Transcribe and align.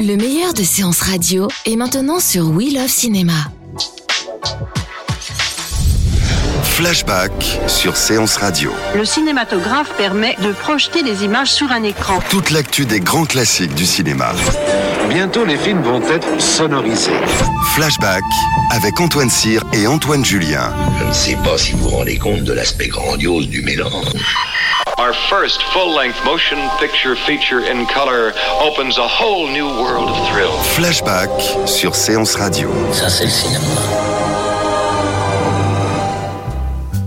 Le 0.00 0.16
meilleur 0.16 0.52
de 0.52 0.62
séances 0.62 1.00
radio 1.00 1.48
est 1.64 1.76
maintenant 1.76 2.20
sur 2.20 2.50
We 2.50 2.74
Love 2.74 2.88
Cinéma. 2.88 3.32
Flashback 6.62 7.32
sur 7.66 7.96
Séance 7.96 8.36
Radio. 8.36 8.72
Le 8.94 9.06
cinématographe 9.06 9.96
permet 9.96 10.36
de 10.42 10.52
projeter 10.52 11.02
des 11.02 11.24
images 11.24 11.50
sur 11.50 11.72
un 11.72 11.82
écran. 11.82 12.18
Toute 12.28 12.50
l'actu 12.50 12.84
des 12.84 13.00
grands 13.00 13.24
classiques 13.24 13.74
du 13.74 13.86
cinéma. 13.86 14.32
Bientôt, 15.08 15.44
les 15.44 15.56
films 15.56 15.82
vont 15.82 16.02
être 16.02 16.40
sonorisés. 16.40 17.12
Flashback 17.74 18.24
avec 18.72 19.00
Antoine 19.00 19.30
Cyr 19.30 19.62
et 19.72 19.86
Antoine 19.86 20.24
Julien. 20.24 20.72
Je 21.00 21.04
ne 21.06 21.12
sais 21.12 21.36
pas 21.42 21.56
si 21.56 21.72
vous 21.72 21.88
vous 21.88 21.88
rendez 21.96 22.18
compte 22.18 22.44
de 22.44 22.52
l'aspect 22.52 22.88
grandiose 22.88 23.48
du 23.48 23.62
mélange. 23.62 24.12
Our 24.98 25.12
first 25.28 25.62
full-length 25.74 26.24
motion 26.24 26.56
picture 26.80 27.14
feature 27.14 27.60
in 27.60 27.84
color 27.84 28.32
opens 28.62 28.96
a 28.96 29.06
whole 29.06 29.46
new 29.46 29.66
world 29.66 30.08
of 30.08 30.16
thrill. 30.30 30.52
Flashback 30.74 31.28
sur 31.66 31.94
Séance 31.94 32.34
Radio. 32.34 32.70
Ça, 32.92 33.10
c'est 33.10 33.24
le 33.24 33.30
cinéma. 33.30 33.60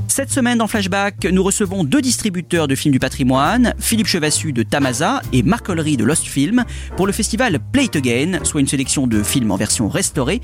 Cette 0.07 0.29
semaine 0.29 0.59
dans 0.59 0.67
Flashback, 0.67 1.25
nous 1.31 1.41
recevons 1.41 1.83
deux 1.83 2.01
distributeurs 2.01 2.67
de 2.67 2.75
films 2.75 2.91
du 2.91 2.99
patrimoine, 2.99 3.73
Philippe 3.79 4.07
Chevassu 4.07 4.53
de 4.53 4.61
Tamaza 4.61 5.23
et 5.33 5.41
Marc 5.41 5.67
Ollery 5.69 5.97
de 5.97 6.03
Lost 6.03 6.27
Film, 6.27 6.65
pour 6.95 7.07
le 7.07 7.11
festival 7.11 7.57
Play 7.71 7.85
It 7.85 7.95
Again, 7.95 8.39
soit 8.43 8.61
une 8.61 8.67
sélection 8.67 9.07
de 9.07 9.23
films 9.23 9.49
en 9.49 9.55
version 9.55 9.89
restaurée, 9.89 10.41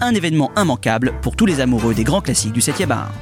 un 0.00 0.16
événement 0.16 0.50
immanquable 0.56 1.12
pour 1.22 1.36
tous 1.36 1.46
les 1.46 1.60
amoureux 1.60 1.94
des 1.94 2.02
grands 2.02 2.22
classiques 2.22 2.54
du 2.54 2.60
7e 2.60 2.90
art. 2.90 3.12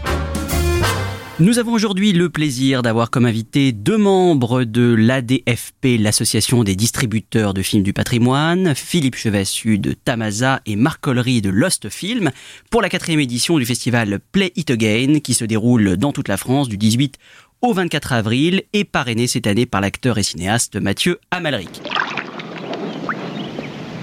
Nous 1.39 1.59
avons 1.59 1.75
aujourd'hui 1.75 2.15
le 2.15 2.31
plaisir 2.31 2.81
d'avoir 2.81 3.11
comme 3.11 3.27
invité 3.27 3.73
deux 3.73 3.99
membres 3.99 4.65
de 4.65 4.95
l'ADFP, 4.95 6.01
l'association 6.01 6.65
des 6.65 6.75
distributeurs 6.75 7.53
de 7.53 7.61
films 7.61 7.83
du 7.83 7.93
patrimoine, 7.93 8.75
Philippe 8.75 9.17
Chevassu 9.17 9.79
de 9.79 9.93
Tamaza 9.93 10.61
et 10.65 10.77
Marc 10.77 11.03
Collery 11.03 11.43
de 11.43 11.51
Lost 11.51 11.91
Film, 11.91 12.31
pour 12.71 12.81
la 12.81 12.89
quatrième 12.89 13.21
édition 13.21 13.59
du 13.59 13.67
festival 13.67 14.19
Play 14.33 14.51
It 14.57 14.71
Again, 14.71 15.19
qui 15.21 15.35
se 15.35 15.45
déroule 15.45 15.99
dans 15.99 16.13
toute 16.13 16.29
la 16.29 16.39
France 16.39 16.71
du 16.71 16.79
18 16.79 17.17
au 17.61 17.75
24 17.75 18.15
avril 18.15 18.63
et 18.73 18.85
parrainé 18.85 19.27
cette 19.27 19.47
année 19.47 19.67
par 19.67 19.83
l'acteur 19.83 20.17
et 20.17 20.23
cinéaste 20.23 20.77
Mathieu 20.77 21.19
Amalric. 21.31 21.83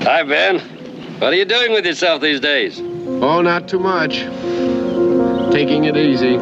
Hi, 0.01 0.23
Ben. 0.23 0.61
What 1.19 1.29
are 1.29 1.33
you 1.33 1.45
doing 1.45 1.73
with 1.73 1.83
yourself 1.83 2.21
these 2.21 2.39
days? 2.39 2.79
Oh, 3.23 3.41
not 3.41 3.67
too 3.67 3.79
much. 3.79 4.27
Taking 5.51 5.85
it 5.85 5.95
easy. 5.95 6.37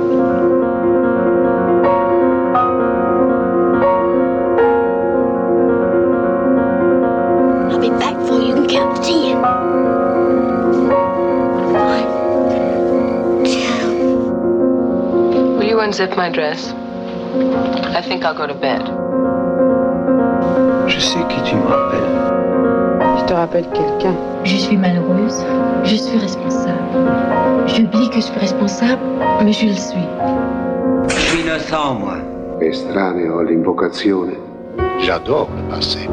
Unzip 15.81 16.15
my 16.15 16.29
dress? 16.29 16.73
I 17.97 18.01
think 18.01 18.23
I'll 18.23 18.35
go 18.35 18.45
to 18.45 18.53
bed. 18.53 18.81
Je 20.87 20.99
sais 20.99 21.19
qui 21.29 21.41
tu 21.43 21.55
me 21.55 21.65
rappelles. 21.65 23.19
Je 23.19 23.25
te 23.25 23.33
rappelle 23.33 23.67
quelqu'un? 23.73 24.15
Je 24.43 24.57
suis 24.57 24.77
malheureuse. 24.77 25.43
Je 25.83 25.95
suis 25.95 26.17
responsable. 26.17 26.77
J'oublie 27.67 28.09
que 28.09 28.15
je 28.15 28.21
suis 28.21 28.39
responsable, 28.39 29.01
mais 29.43 29.53
je 29.53 29.67
le 29.67 29.73
suis. 29.73 30.07
Je 31.07 31.15
suis 31.15 31.41
innocent, 31.41 31.95
moi. 31.95 32.17
Estraneo 32.61 33.39
all'invocazione. 33.39 34.35
J'adore 34.99 35.49
le 35.55 35.63
passé. 35.73 36.07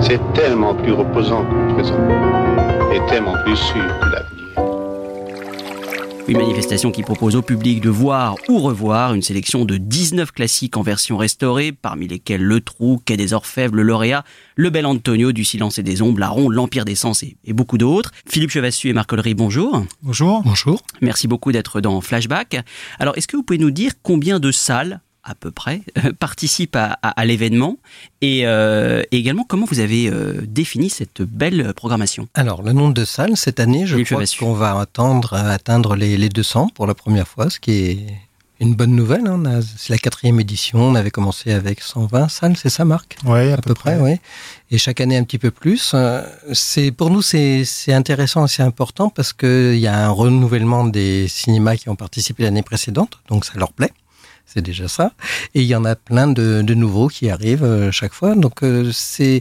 C'est 0.00 0.20
tellement 0.34 0.74
plus 0.74 0.92
reposant 0.92 1.44
que 1.44 1.54
le 1.54 1.74
présent. 1.74 2.00
Et 2.92 3.00
tellement 3.10 3.36
plus 3.44 3.56
sûr 3.56 3.86
que 4.00 4.06
l'avenir. 4.12 4.41
Une 6.28 6.38
manifestation 6.38 6.92
qui 6.92 7.02
propose 7.02 7.34
au 7.34 7.42
public 7.42 7.80
de 7.80 7.90
voir 7.90 8.36
ou 8.48 8.58
revoir 8.60 9.12
une 9.12 9.22
sélection 9.22 9.64
de 9.64 9.76
19 9.76 10.30
classiques 10.30 10.76
en 10.76 10.82
version 10.82 11.16
restaurée, 11.16 11.72
parmi 11.72 12.06
lesquels 12.06 12.42
Le 12.42 12.60
Trou, 12.60 13.02
Quai 13.04 13.16
des 13.16 13.32
Orfèvres, 13.32 13.74
Le 13.74 13.82
Lauréat, 13.82 14.24
Le 14.54 14.70
Bel 14.70 14.86
Antonio, 14.86 15.32
Du 15.32 15.44
Silence 15.44 15.78
et 15.78 15.82
des 15.82 16.00
Ombres, 16.00 16.20
La 16.20 16.28
Ronde, 16.28 16.52
L'Empire 16.52 16.84
des 16.84 16.94
Sens 16.94 17.24
et, 17.24 17.36
et 17.44 17.52
beaucoup 17.52 17.76
d'autres. 17.76 18.12
Philippe 18.26 18.50
Chevassu 18.50 18.88
et 18.88 18.92
Marc 18.92 19.12
Ollery, 19.12 19.34
bonjour. 19.34 19.84
Bonjour. 20.02 20.42
Bonjour. 20.44 20.82
Merci 21.00 21.26
beaucoup 21.26 21.50
d'être 21.50 21.80
dans 21.80 22.00
Flashback. 22.00 22.64
Alors, 23.00 23.18
est-ce 23.18 23.26
que 23.26 23.36
vous 23.36 23.42
pouvez 23.42 23.58
nous 23.58 23.72
dire 23.72 23.92
combien 24.02 24.38
de 24.38 24.52
salles 24.52 25.00
à 25.24 25.34
peu 25.34 25.50
près, 25.50 25.82
participent 26.18 26.76
à, 26.76 26.98
à- 27.02 27.10
à 27.20 27.24
l'événement 27.24 27.78
et, 28.20 28.46
euh, 28.46 29.02
et 29.12 29.16
également 29.18 29.44
comment 29.44 29.66
vous 29.66 29.78
avez 29.80 30.08
euh, 30.10 30.40
défini 30.46 30.90
cette 30.90 31.22
belle 31.22 31.72
programmation? 31.74 32.28
Alors, 32.34 32.62
le 32.62 32.72
nombre 32.72 32.94
de 32.94 33.04
salles, 33.04 33.36
cette 33.36 33.60
année, 33.60 33.86
je 33.86 33.94
Philippe 33.94 34.08
crois 34.08 34.24
qu'on 34.38 34.52
va 34.54 34.78
attendre, 34.80 35.34
euh, 35.34 35.50
atteindre 35.54 35.94
les, 35.96 36.16
les 36.16 36.28
200 36.28 36.68
pour 36.74 36.86
la 36.86 36.94
première 36.94 37.28
fois, 37.28 37.50
ce 37.50 37.60
qui 37.60 37.72
est 37.72 37.98
une 38.60 38.74
bonne 38.76 38.94
nouvelle. 38.94 39.26
hein. 39.26 39.60
C'est 39.76 39.90
la 39.92 39.98
quatrième 39.98 40.38
édition, 40.38 40.78
on 40.80 40.94
avait 40.94 41.10
commencé 41.10 41.50
avec 41.52 41.80
120 41.80 42.28
salles, 42.28 42.56
c'est 42.56 42.68
ça 42.68 42.84
Marc? 42.84 43.16
Oui, 43.24 43.50
à, 43.52 43.56
peu, 43.56 43.74
près, 43.74 43.98
oui. 44.00 44.16
Et 44.70 44.78
chaque 44.78 45.00
année 45.00 45.16
un 45.16 45.24
petit 45.24 45.38
peu 45.38 45.50
plus. 45.50 45.92
Euh, 45.94 46.22
C'est 46.52 46.92
pour 46.92 47.10
nous 47.10 47.22
c'est 47.22 47.64
c'est 47.64 47.92
intéressant 47.92 48.44
et 48.46 48.48
c'est 48.48 48.62
important 48.62 49.08
parce 49.10 49.32
que 49.32 49.72
il 49.74 49.80
y 49.80 49.88
a 49.88 50.06
un 50.06 50.10
renouvellement 50.10 50.84
des 50.84 51.26
cinémas 51.28 51.76
qui 51.76 51.88
ont 51.88 51.96
participé 51.96 52.44
l'année 52.44 52.62
précédente, 52.62 53.18
donc 53.28 53.44
ça 53.44 53.52
leur 53.56 53.72
plaît. 53.72 53.92
C'est 54.46 54.60
déjà 54.60 54.86
ça. 54.86 55.12
Et 55.54 55.62
il 55.62 55.66
y 55.66 55.74
en 55.74 55.84
a 55.84 55.96
plein 55.96 56.26
de, 56.26 56.62
nouveaux 56.74 57.08
qui 57.08 57.30
arrivent 57.30 57.64
euh, 57.64 57.90
chaque 57.90 58.12
fois. 58.12 58.34
Donc 58.34 58.62
euh, 58.62 58.90
c'est, 58.92 59.40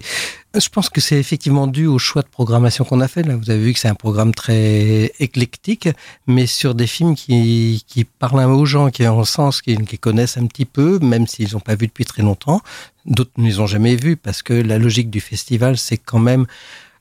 je 0.54 0.70
pense 0.70 0.90
que 0.90 1.02
c'est 1.02 1.20
effectivement 1.20 1.68
dû 1.68 1.86
au 1.86 1.98
choix 1.98 2.22
de 2.22 2.30
programmation 2.30 2.86
qu'on 2.86 3.02
a 3.02 3.08
fait. 3.10 3.24
Là, 3.24 3.36
vous 3.36 3.50
avez 3.50 3.60
vu 3.62 3.74
que 3.74 3.80
c'est 3.80 3.90
un 3.90 3.96
programme 3.96 4.34
très 4.34 5.12
éclectique, 5.20 5.90
mais 6.28 6.46
sur 6.46 6.76
des 6.76 6.88
films 6.88 7.16
qui, 7.16 7.84
qui 7.88 8.06
parlent 8.06 8.40
aux 8.52 8.66
gens, 8.66 8.90
qui 8.90 9.06
ont 9.06 9.26
sens, 9.26 9.62
qui, 9.62 9.76
qui 9.76 9.98
connaissent 9.98 10.38
un 10.38 10.46
petit 10.46 10.66
peu, 10.66 11.00
même 11.00 11.28
s'ils 11.28 11.54
n'ont 11.54 11.60
pas 11.60 11.76
vu 11.76 11.88
depuis 11.88 12.06
très 12.06 12.22
longtemps. 12.22 12.62
D'autres 13.06 13.32
ne 13.38 13.48
les 13.48 13.60
ont 13.60 13.68
jamais 13.68 13.96
vus 13.96 14.16
parce 14.16 14.42
que 14.44 14.54
la 14.54 14.78
logique 14.78 15.10
du 15.10 15.20
festival, 15.20 15.78
c'est 15.78 15.98
quand 15.98 16.20
même 16.20 16.46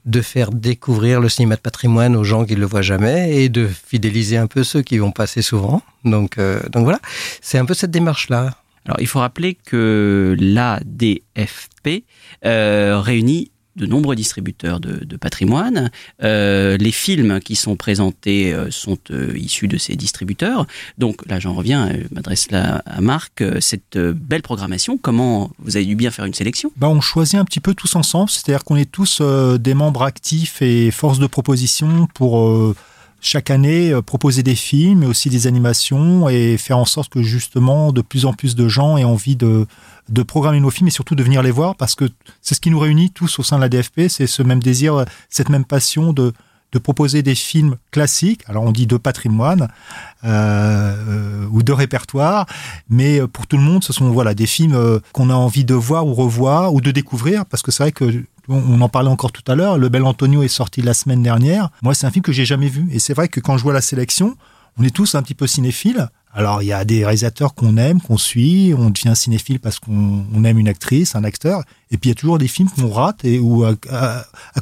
de 0.04 0.20
faire 0.22 0.50
découvrir 0.50 1.20
le 1.20 1.28
cinéma 1.28 1.56
de 1.56 1.60
patrimoine 1.60 2.16
aux 2.16 2.24
gens 2.24 2.44
qui 2.44 2.54
ne 2.54 2.60
le 2.60 2.66
voient 2.66 2.82
jamais 2.82 3.36
et 3.36 3.48
de 3.48 3.66
fidéliser 3.66 4.36
un 4.36 4.46
peu 4.46 4.64
ceux 4.64 4.82
qui 4.82 4.98
vont 4.98 5.12
passer 5.12 5.42
souvent. 5.42 5.82
Donc, 6.04 6.38
euh, 6.38 6.60
donc 6.70 6.84
voilà, 6.84 7.00
c'est 7.40 7.58
un 7.58 7.64
peu 7.64 7.74
cette 7.74 7.90
démarche-là. 7.90 8.54
Alors, 8.86 8.96
il 8.98 9.06
faut 9.06 9.20
rappeler 9.20 9.54
que 9.54 10.36
l'ADFP 10.38 12.04
euh, 12.44 12.98
réunit 12.98 13.50
de 13.80 13.86
nombreux 13.86 14.14
distributeurs 14.14 14.78
de, 14.78 15.16
patrimoine. 15.16 15.90
Euh, 16.22 16.76
les 16.76 16.92
films 16.92 17.40
qui 17.40 17.56
sont 17.56 17.76
présentés 17.76 18.54
euh, 18.54 18.70
sont 18.70 18.98
euh, 19.10 19.36
issus 19.36 19.68
de 19.68 19.76
ces 19.76 19.96
distributeurs. 19.96 20.66
Donc 20.98 21.26
là, 21.26 21.40
j'en 21.40 21.54
reviens, 21.54 21.90
je 21.92 22.14
m'adresse 22.14 22.50
là 22.50 22.82
à 22.86 23.00
Marc. 23.00 23.42
Cette 23.60 23.98
belle 23.98 24.42
programmation, 24.42 24.98
comment 24.98 25.50
vous 25.58 25.76
avez 25.76 25.86
dû 25.86 25.96
bien 25.96 26.10
faire 26.10 26.24
une 26.24 26.34
sélection? 26.34 26.72
Bah, 26.76 26.88
on 26.88 27.00
choisit 27.00 27.36
un 27.36 27.44
petit 27.44 27.60
peu 27.60 27.74
tous 27.74 27.96
ensemble, 27.96 28.30
c'est-à-dire 28.30 28.64
qu'on 28.64 28.76
est 28.76 28.90
tous 28.90 29.20
des 29.20 29.74
membres 29.74 30.02
actifs 30.02 30.62
et 30.62 30.90
force 30.90 31.18
de 31.18 31.26
proposition 31.26 32.06
pour 32.14 32.74
chaque 33.20 33.50
année 33.50 33.92
euh, 33.92 34.02
proposer 34.02 34.42
des 34.42 34.54
films, 34.54 35.00
mais 35.00 35.06
aussi 35.06 35.30
des 35.30 35.46
animations 35.46 36.28
et 36.28 36.56
faire 36.56 36.78
en 36.78 36.84
sorte 36.84 37.12
que 37.12 37.22
justement 37.22 37.92
de 37.92 38.00
plus 38.00 38.24
en 38.24 38.32
plus 38.32 38.54
de 38.54 38.68
gens 38.68 38.96
aient 38.96 39.04
envie 39.04 39.36
de, 39.36 39.66
programmer 40.26 40.60
nos 40.60 40.70
films 40.70 40.88
et 40.88 40.90
surtout 40.90 41.14
de 41.14 41.22
venir 41.22 41.42
les 41.42 41.50
voir 41.50 41.76
parce 41.76 41.94
que 41.94 42.04
c'est 42.42 42.54
ce 42.54 42.60
qui 42.60 42.70
nous 42.70 42.78
réunit 42.78 43.10
tous 43.10 43.38
au 43.38 43.42
sein 43.42 43.56
de 43.56 43.62
la 43.62 43.68
DFP, 43.68 44.08
c'est 44.08 44.26
ce 44.26 44.42
même 44.42 44.62
désir, 44.62 45.04
cette 45.28 45.48
même 45.48 45.64
passion 45.64 46.12
de, 46.12 46.32
de 46.72 46.78
proposer 46.78 47.22
des 47.22 47.34
films 47.34 47.76
classiques, 47.90 48.42
alors 48.46 48.64
on 48.64 48.72
dit 48.72 48.86
de 48.86 48.96
patrimoine 48.96 49.68
euh, 50.24 50.94
euh, 51.08 51.46
ou 51.52 51.62
de 51.62 51.72
répertoire, 51.72 52.46
mais 52.88 53.20
pour 53.28 53.46
tout 53.46 53.56
le 53.56 53.62
monde, 53.62 53.84
ce 53.84 53.92
sont 53.92 54.10
voilà 54.10 54.34
des 54.34 54.46
films 54.46 55.00
qu'on 55.12 55.30
a 55.30 55.34
envie 55.34 55.64
de 55.64 55.74
voir 55.74 56.06
ou 56.06 56.14
revoir 56.14 56.74
ou 56.74 56.80
de 56.80 56.90
découvrir, 56.90 57.46
parce 57.46 57.62
que 57.62 57.70
c'est 57.70 57.84
vrai 57.84 57.92
que 57.92 58.24
on 58.50 58.80
en 58.80 58.88
parlait 58.88 59.08
encore 59.08 59.32
tout 59.32 59.50
à 59.50 59.54
l'heure, 59.54 59.78
Le 59.78 59.88
Bel 59.88 60.04
Antonio 60.04 60.42
est 60.42 60.48
sorti 60.48 60.82
la 60.82 60.94
semaine 60.94 61.22
dernière. 61.22 61.70
Moi, 61.82 61.94
c'est 61.94 62.06
un 62.06 62.10
film 62.10 62.22
que 62.22 62.32
j'ai 62.32 62.44
jamais 62.44 62.68
vu, 62.68 62.88
et 62.90 62.98
c'est 62.98 63.14
vrai 63.14 63.28
que 63.28 63.40
quand 63.40 63.56
je 63.56 63.62
vois 63.62 63.72
la 63.72 63.80
sélection, 63.80 64.36
on 64.78 64.84
est 64.84 64.94
tous 64.94 65.14
un 65.14 65.22
petit 65.22 65.34
peu 65.34 65.46
cinéphiles, 65.46 66.08
Alors, 66.32 66.62
il 66.62 66.66
y 66.66 66.72
a 66.72 66.84
des 66.84 67.04
réalisateurs 67.04 67.54
qu'on 67.54 67.76
aime, 67.76 68.00
qu'on 68.00 68.16
suit, 68.16 68.72
on 68.76 68.90
devient 68.90 69.16
cinéphile 69.16 69.58
parce 69.58 69.80
qu'on 69.80 70.44
aime 70.44 70.58
une 70.58 70.68
actrice, 70.68 71.16
un 71.16 71.24
acteur. 71.24 71.64
Et 71.90 71.98
puis, 71.98 72.08
il 72.08 72.12
y 72.12 72.12
a 72.12 72.14
toujours 72.14 72.38
des 72.38 72.46
films 72.46 72.70
qu'on 72.70 72.88
rate 72.88 73.24
et 73.24 73.40
ou 73.40 73.64
à, 73.64 73.74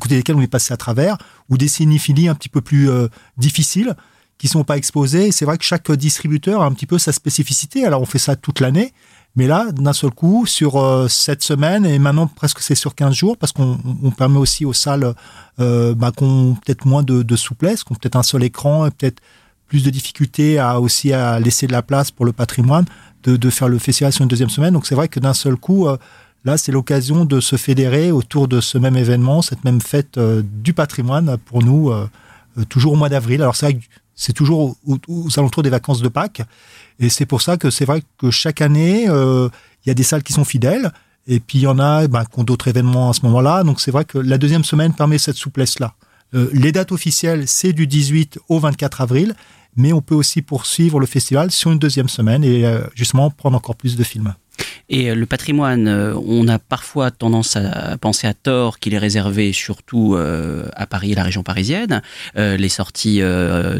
côté 0.00 0.16
desquels 0.16 0.36
on 0.36 0.40
est 0.40 0.46
passé 0.46 0.72
à 0.72 0.78
travers, 0.78 1.18
ou 1.50 1.58
des 1.58 1.68
cinéphilies 1.68 2.28
un 2.28 2.34
petit 2.34 2.48
peu 2.48 2.62
plus 2.62 2.88
euh, 2.88 3.08
difficiles 3.36 3.94
qui 4.38 4.48
sont 4.48 4.64
pas 4.64 4.78
exposées. 4.78 5.30
C'est 5.30 5.44
vrai 5.44 5.58
que 5.58 5.64
chaque 5.64 5.92
distributeur 5.92 6.62
a 6.62 6.66
un 6.66 6.72
petit 6.72 6.86
peu 6.86 6.98
sa 6.98 7.12
spécificité. 7.12 7.84
Alors, 7.84 8.00
on 8.00 8.06
fait 8.06 8.18
ça 8.18 8.34
toute 8.34 8.60
l'année. 8.60 8.94
Mais 9.38 9.46
là, 9.46 9.70
d'un 9.72 9.94
seul 9.94 10.10
coup, 10.10 10.44
sur 10.44 10.76
euh, 10.76 11.08
cette 11.08 11.42
semaine, 11.42 11.86
et 11.86 11.98
maintenant 11.98 12.26
presque 12.26 12.60
c'est 12.60 12.74
sur 12.74 12.94
15 12.94 13.14
jours, 13.14 13.36
parce 13.38 13.52
qu'on 13.52 13.78
permet 14.16 14.38
aussi 14.38 14.66
aux 14.66 14.74
salles 14.74 15.14
euh, 15.60 15.94
bah, 15.94 16.12
qu'on 16.14 16.56
peut-être 16.62 16.86
moins 16.86 17.02
de, 17.02 17.22
de 17.22 17.36
souplesse, 17.36 17.84
qu'on 17.84 17.94
peut-être 17.94 18.16
un 18.16 18.22
seul 18.22 18.42
écran, 18.42 18.86
et 18.86 18.90
peut-être 18.90 19.22
plus 19.68 19.84
de 19.84 19.90
difficultés 19.90 20.58
à 20.58 20.80
aussi 20.80 21.12
à 21.12 21.38
laisser 21.38 21.66
de 21.66 21.72
la 21.72 21.82
place 21.82 22.10
pour 22.10 22.24
le 22.24 22.32
patrimoine, 22.32 22.86
de, 23.24 23.50
faire 23.50 23.68
le 23.68 23.78
festival 23.78 24.12
sur 24.12 24.22
une 24.22 24.28
deuxième 24.28 24.48
semaine. 24.48 24.72
Donc 24.72 24.86
c'est 24.86 24.94
vrai 24.94 25.08
que 25.08 25.20
d'un 25.20 25.34
seul 25.34 25.56
coup, 25.56 25.86
euh, 25.86 25.98
là 26.44 26.56
c'est 26.56 26.72
l'occasion 26.72 27.24
de 27.24 27.40
se 27.40 27.56
fédérer 27.56 28.10
autour 28.10 28.48
de 28.48 28.60
ce 28.60 28.78
même 28.78 28.96
événement, 28.96 29.42
cette 29.42 29.64
même 29.64 29.80
fête 29.80 30.16
euh, 30.16 30.42
du 30.42 30.72
patrimoine 30.72 31.36
pour 31.44 31.62
nous, 31.62 31.90
euh, 31.90 32.08
toujours 32.68 32.94
au 32.94 32.96
mois 32.96 33.10
d'avril. 33.10 33.42
Alors 33.42 33.54
c'est 33.54 33.66
vrai 33.66 33.74
que 33.74 33.84
c'est 34.14 34.32
toujours 34.32 34.76
aux, 34.86 35.38
alentours 35.38 35.62
des 35.62 35.70
vacances 35.70 36.00
de 36.00 36.08
Pâques, 36.08 36.42
et 36.98 37.08
c'est 37.08 37.26
pour 37.26 37.42
ça 37.42 37.56
que 37.56 37.70
c'est 37.70 37.84
vrai 37.84 38.02
que 38.18 38.30
chaque 38.30 38.60
année 38.60 39.04
il 39.04 39.88
y 39.88 39.90
a 39.90 39.94
des 39.94 40.02
salles 40.02 40.22
qui 40.22 40.32
sont 40.32 40.44
fidèles. 40.44 40.92
Et 41.30 41.40
puis 41.40 41.58
il 41.58 41.62
y 41.62 41.66
en 41.66 41.78
a 41.78 42.08
bah, 42.08 42.24
qui 42.24 42.40
ont 42.40 42.42
d'autres 42.42 42.68
événements 42.68 43.10
à 43.10 43.12
ce 43.12 43.20
moment-là. 43.26 43.62
Donc 43.62 43.80
c'est 43.80 43.90
vrai 43.90 44.04
que 44.04 44.18
la 44.18 44.38
deuxième 44.38 44.64
semaine 44.64 44.94
permet 44.94 45.18
cette 45.18 45.36
souplesse-là. 45.36 45.94
les 46.32 46.72
dates 46.72 46.90
officielles, 46.90 47.46
c'est 47.46 47.72
du 47.72 47.86
18 47.86 48.38
au 48.48 48.58
24 48.58 49.02
avril 49.02 49.34
mais 49.78 49.92
on 49.92 50.02
peut 50.02 50.14
aussi 50.14 50.42
poursuivre 50.42 50.98
le 51.00 51.06
festival 51.06 51.50
sur 51.50 51.70
une 51.70 51.78
deuxième 51.78 52.08
semaine 52.08 52.44
et 52.44 52.66
euh, 52.66 52.80
justement 52.94 53.30
prendre 53.30 53.56
encore 53.56 53.76
plus 53.76 53.96
de 53.96 54.04
films. 54.04 54.34
Et 54.88 55.10
euh, 55.10 55.14
le 55.14 55.26
patrimoine, 55.26 55.88
euh, 55.88 56.14
on 56.26 56.48
a 56.48 56.58
parfois 56.58 57.10
tendance 57.10 57.56
à 57.56 57.96
penser 57.98 58.26
à 58.26 58.34
tort 58.34 58.78
qu'il 58.78 58.94
est 58.94 58.98
réservé 58.98 59.52
surtout 59.52 60.16
à 60.16 60.86
Paris 60.86 61.12
et 61.12 61.14
la 61.14 61.22
région 61.22 61.42
parisienne, 61.42 62.02
les 62.36 62.68
sorties 62.68 63.20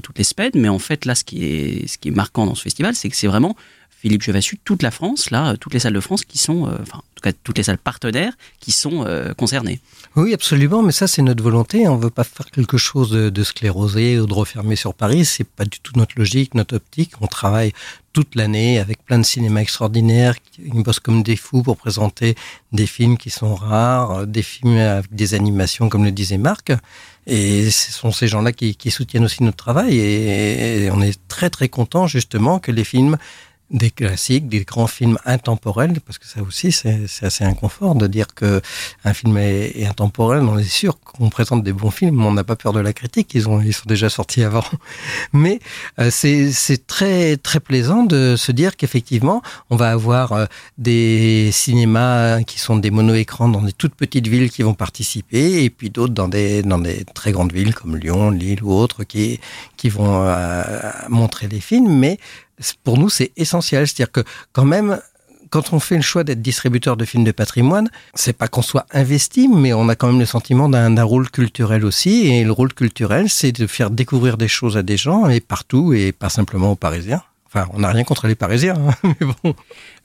toutes 0.02 0.18
les 0.18 0.24
semaines, 0.24 0.52
mais 0.54 0.68
en 0.68 0.78
fait 0.78 1.04
là, 1.04 1.14
ce 1.14 1.24
qui 1.24 1.44
est, 1.44 1.86
ce 1.86 1.98
qui 1.98 2.08
est 2.08 2.12
marquant 2.12 2.46
dans 2.46 2.54
ce 2.54 2.62
festival, 2.62 2.94
c'est 2.94 3.08
que 3.08 3.16
c'est 3.16 3.26
vraiment 3.26 3.56
Philippe 4.00 4.22
Chevassu, 4.22 4.58
toute 4.64 4.82
la 4.82 4.90
France, 4.90 5.30
là, 5.30 5.56
toutes 5.56 5.74
les 5.74 5.80
salles 5.80 5.94
de 5.94 6.00
France 6.00 6.24
qui 6.24 6.38
sont, 6.38 6.62
enfin, 6.80 6.98
en 6.98 7.14
tout 7.14 7.22
cas 7.22 7.32
toutes 7.32 7.58
les 7.58 7.64
salles 7.64 7.78
partenaires 7.78 8.32
qui 8.60 8.70
sont 8.70 9.04
concernées. 9.36 9.80
Oui, 10.16 10.34
absolument, 10.34 10.82
mais 10.82 10.92
ça 10.92 11.06
c'est 11.06 11.22
notre 11.22 11.42
volonté. 11.42 11.86
On 11.86 11.96
ne 11.96 12.02
veut 12.02 12.10
pas 12.10 12.24
faire 12.24 12.50
quelque 12.50 12.76
chose 12.76 13.10
de, 13.10 13.42
sclérosé 13.44 14.18
ou 14.18 14.26
de 14.26 14.34
refermé 14.34 14.74
sur 14.74 14.94
Paris. 14.94 15.24
C'est 15.24 15.44
pas 15.44 15.64
du 15.64 15.80
tout 15.80 15.92
notre 15.96 16.14
logique, 16.16 16.54
notre 16.54 16.76
optique. 16.76 17.12
On 17.20 17.26
travaille 17.26 17.72
toute 18.12 18.34
l'année 18.34 18.80
avec 18.80 19.04
plein 19.04 19.18
de 19.18 19.24
cinémas 19.24 19.60
extraordinaires 19.60 20.34
qui 20.52 20.62
bossent 20.70 20.98
comme 21.00 21.22
des 21.22 21.36
fous 21.36 21.62
pour 21.62 21.76
présenter 21.76 22.34
des 22.72 22.86
films 22.86 23.16
qui 23.16 23.30
sont 23.30 23.54
rares, 23.54 24.26
des 24.26 24.42
films 24.42 24.78
avec 24.78 25.14
des 25.14 25.34
animations 25.34 25.88
comme 25.88 26.04
le 26.04 26.10
disait 26.12 26.38
Marc. 26.38 26.72
Et 27.26 27.70
ce 27.70 27.92
sont 27.92 28.10
ces 28.10 28.26
gens-là 28.26 28.52
qui, 28.52 28.74
qui, 28.74 28.90
soutiennent 28.90 29.24
aussi 29.24 29.42
notre 29.42 29.58
travail 29.58 29.98
et 29.98 30.90
on 30.90 31.02
est 31.02 31.18
très 31.28 31.50
très 31.50 31.68
content 31.68 32.06
justement 32.06 32.58
que 32.58 32.72
les 32.72 32.84
films 32.84 33.18
des 33.70 33.90
classiques, 33.90 34.48
des 34.48 34.64
grands 34.64 34.86
films 34.86 35.18
intemporels, 35.26 36.00
parce 36.00 36.18
que 36.18 36.26
ça 36.26 36.40
aussi 36.42 36.72
c'est 36.72 37.08
assez 37.22 37.44
inconfort 37.44 37.94
de 37.94 38.06
dire 38.06 38.34
que 38.34 38.62
un 39.04 39.12
film 39.12 39.36
est, 39.36 39.86
intemporel. 39.86 40.42
On 40.42 40.58
est 40.58 40.64
sûr 40.64 40.98
qu'on 41.00 41.28
présente 41.28 41.62
des 41.62 41.72
bons 41.72 41.90
films, 41.90 42.16
mais 42.16 42.24
on 42.24 42.32
n'a 42.32 42.44
pas 42.44 42.56
peur 42.56 42.72
de 42.72 42.80
la 42.80 42.92
critique. 42.92 43.34
Ils 43.34 43.48
ont 43.48 43.60
ils 43.60 43.74
sont 43.74 43.86
déjà 43.86 44.08
sortis 44.08 44.42
avant. 44.42 44.64
Mais 45.32 45.60
euh, 45.98 46.10
c'est 46.10 46.86
très 46.86 47.36
très 47.36 47.60
plaisant 47.60 48.04
de 48.04 48.36
se 48.36 48.52
dire 48.52 48.76
qu'effectivement 48.76 49.42
on 49.70 49.76
va 49.76 49.90
avoir 49.90 50.32
euh, 50.32 50.46
des 50.78 51.50
cinémas 51.52 52.42
qui 52.42 52.58
sont 52.58 52.76
des 52.76 52.90
mono-écrans 52.90 53.48
dans 53.48 53.62
des 53.62 53.72
toutes 53.72 53.94
petites 53.94 54.28
villes 54.28 54.50
qui 54.50 54.62
vont 54.62 54.74
participer, 54.74 55.62
et 55.64 55.70
puis 55.70 55.90
d'autres 55.90 56.14
dans 56.14 56.28
des 56.28 56.62
dans 56.62 56.78
des 56.78 57.04
très 57.14 57.32
grandes 57.32 57.52
villes 57.52 57.74
comme 57.74 57.96
Lyon, 57.96 58.30
Lille 58.30 58.62
ou 58.62 58.72
autres 58.72 59.04
qui 59.04 59.40
qui 59.76 59.90
vont 59.90 60.24
euh, 60.26 60.62
montrer 61.08 61.48
des 61.48 61.60
films, 61.60 61.98
mais 61.98 62.18
pour 62.84 62.98
nous, 62.98 63.08
c'est 63.08 63.32
essentiel. 63.36 63.86
C'est-à-dire 63.86 64.12
que 64.12 64.24
quand 64.52 64.64
même, 64.64 65.00
quand 65.50 65.72
on 65.72 65.80
fait 65.80 65.96
le 65.96 66.02
choix 66.02 66.24
d'être 66.24 66.42
distributeur 66.42 66.96
de 66.96 67.04
films 67.04 67.24
de 67.24 67.32
patrimoine, 67.32 67.90
c'est 68.14 68.36
pas 68.36 68.48
qu'on 68.48 68.62
soit 68.62 68.86
investi, 68.92 69.48
mais 69.48 69.72
on 69.72 69.88
a 69.88 69.94
quand 69.94 70.08
même 70.08 70.20
le 70.20 70.26
sentiment 70.26 70.68
d'un 70.68 71.02
rôle 71.02 71.30
culturel 71.30 71.84
aussi. 71.84 72.26
Et 72.26 72.44
le 72.44 72.52
rôle 72.52 72.72
culturel, 72.74 73.28
c'est 73.28 73.52
de 73.52 73.66
faire 73.66 73.90
découvrir 73.90 74.36
des 74.36 74.48
choses 74.48 74.76
à 74.76 74.82
des 74.82 74.96
gens 74.96 75.28
et 75.28 75.40
partout 75.40 75.92
et 75.92 76.12
pas 76.12 76.28
simplement 76.28 76.72
aux 76.72 76.76
Parisiens. 76.76 77.22
Enfin, 77.46 77.66
on 77.72 77.78
n'a 77.78 77.88
rien 77.88 78.04
contre 78.04 78.26
les 78.26 78.34
Parisiens, 78.34 78.76
hein, 78.76 78.94
mais 79.20 79.26
bon. 79.42 79.54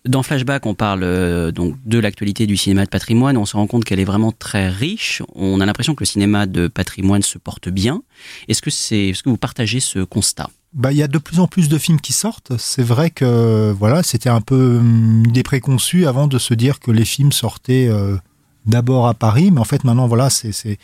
Dans 0.05 0.23
Flashback, 0.23 0.65
on 0.65 0.75
parle 0.75 1.03
euh, 1.03 1.51
donc 1.51 1.75
de 1.85 1.99
l'actualité 1.99 2.47
du 2.47 2.55
cinéma 2.55 2.85
de 2.85 2.89
patrimoine. 2.89 3.37
On 3.37 3.45
se 3.45 3.57
rend 3.57 3.67
compte 3.67 3.83
qu'elle 3.83 3.99
est 3.99 4.05
vraiment 4.05 4.31
très 4.31 4.69
riche. 4.69 5.21
On 5.35 5.59
a 5.59 5.65
l'impression 5.65 5.93
que 5.93 6.01
le 6.01 6.07
cinéma 6.07 6.45
de 6.45 6.67
patrimoine 6.67 7.21
se 7.21 7.37
porte 7.37 7.67
bien. 7.67 8.01
Est-ce 8.47 8.61
que 8.61 8.69
c'est, 8.69 9.09
est-ce 9.09 9.23
que 9.23 9.29
vous 9.29 9.37
partagez 9.37 9.81
ce 9.81 9.99
constat? 9.99 10.49
Bah, 10.73 10.91
il 10.91 10.97
y 10.97 11.03
a 11.03 11.07
de 11.07 11.17
plus 11.17 11.39
en 11.39 11.47
plus 11.47 11.69
de 11.69 11.77
films 11.77 11.99
qui 11.99 12.13
sortent. 12.13 12.53
C'est 12.57 12.83
vrai 12.83 13.09
que 13.09 13.71
voilà, 13.77 14.03
c'était 14.03 14.29
un 14.29 14.41
peu 14.41 14.77
hum, 14.77 15.27
des 15.27 15.43
préconçus 15.43 16.07
avant 16.07 16.27
de 16.27 16.37
se 16.39 16.53
dire 16.53 16.79
que 16.79 16.91
les 16.91 17.05
films 17.05 17.31
sortaient 17.31 17.87
euh, 17.87 18.17
d'abord 18.65 19.07
à 19.07 19.13
Paris, 19.13 19.51
mais 19.51 19.59
en 19.59 19.65
fait 19.65 19.83
maintenant 19.83 20.07
voilà, 20.07 20.29
c'est 20.29 20.79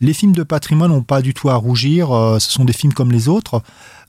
les 0.00 0.12
films 0.12 0.32
de 0.32 0.42
patrimoine 0.42 0.90
n'ont 0.90 1.02
pas 1.02 1.22
du 1.22 1.34
tout 1.34 1.50
à 1.50 1.56
rougir. 1.56 2.12
Euh, 2.12 2.38
ce 2.38 2.50
sont 2.50 2.64
des 2.64 2.72
films 2.72 2.92
comme 2.92 3.12
les 3.12 3.28
autres. 3.28 3.62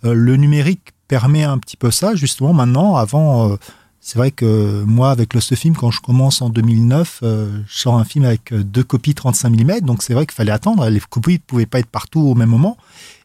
Euh, 0.03 0.13
le 0.13 0.35
numérique 0.35 0.93
permet 1.07 1.43
un 1.43 1.57
petit 1.57 1.77
peu 1.77 1.91
ça 1.91 2.15
justement 2.15 2.53
maintenant. 2.53 2.95
Avant, 2.95 3.57
c'est 4.07 4.19
vrai 4.19 4.29
que 4.29 4.83
moi 4.83 5.09
avec 5.09 5.33
Lost 5.33 5.55
Film, 5.55 5.75
quand 5.75 5.89
je 5.89 5.99
commence 5.99 6.43
en 6.43 6.49
2009, 6.49 7.21
je 7.23 7.57
sors 7.67 7.97
un 7.97 8.03
film 8.03 8.23
avec 8.23 8.53
deux 8.53 8.83
copies 8.83 9.15
35 9.15 9.49
mm, 9.49 9.79
donc 9.81 10.03
c'est 10.03 10.13
vrai 10.13 10.27
qu'il 10.27 10.35
fallait 10.35 10.51
attendre. 10.51 10.87
Les 10.89 10.99
copies 10.99 11.33
ne 11.33 11.37
pouvaient 11.39 11.65
pas 11.65 11.79
être 11.79 11.89
partout 11.89 12.21
au 12.21 12.35
même 12.35 12.49
moment. 12.49 12.77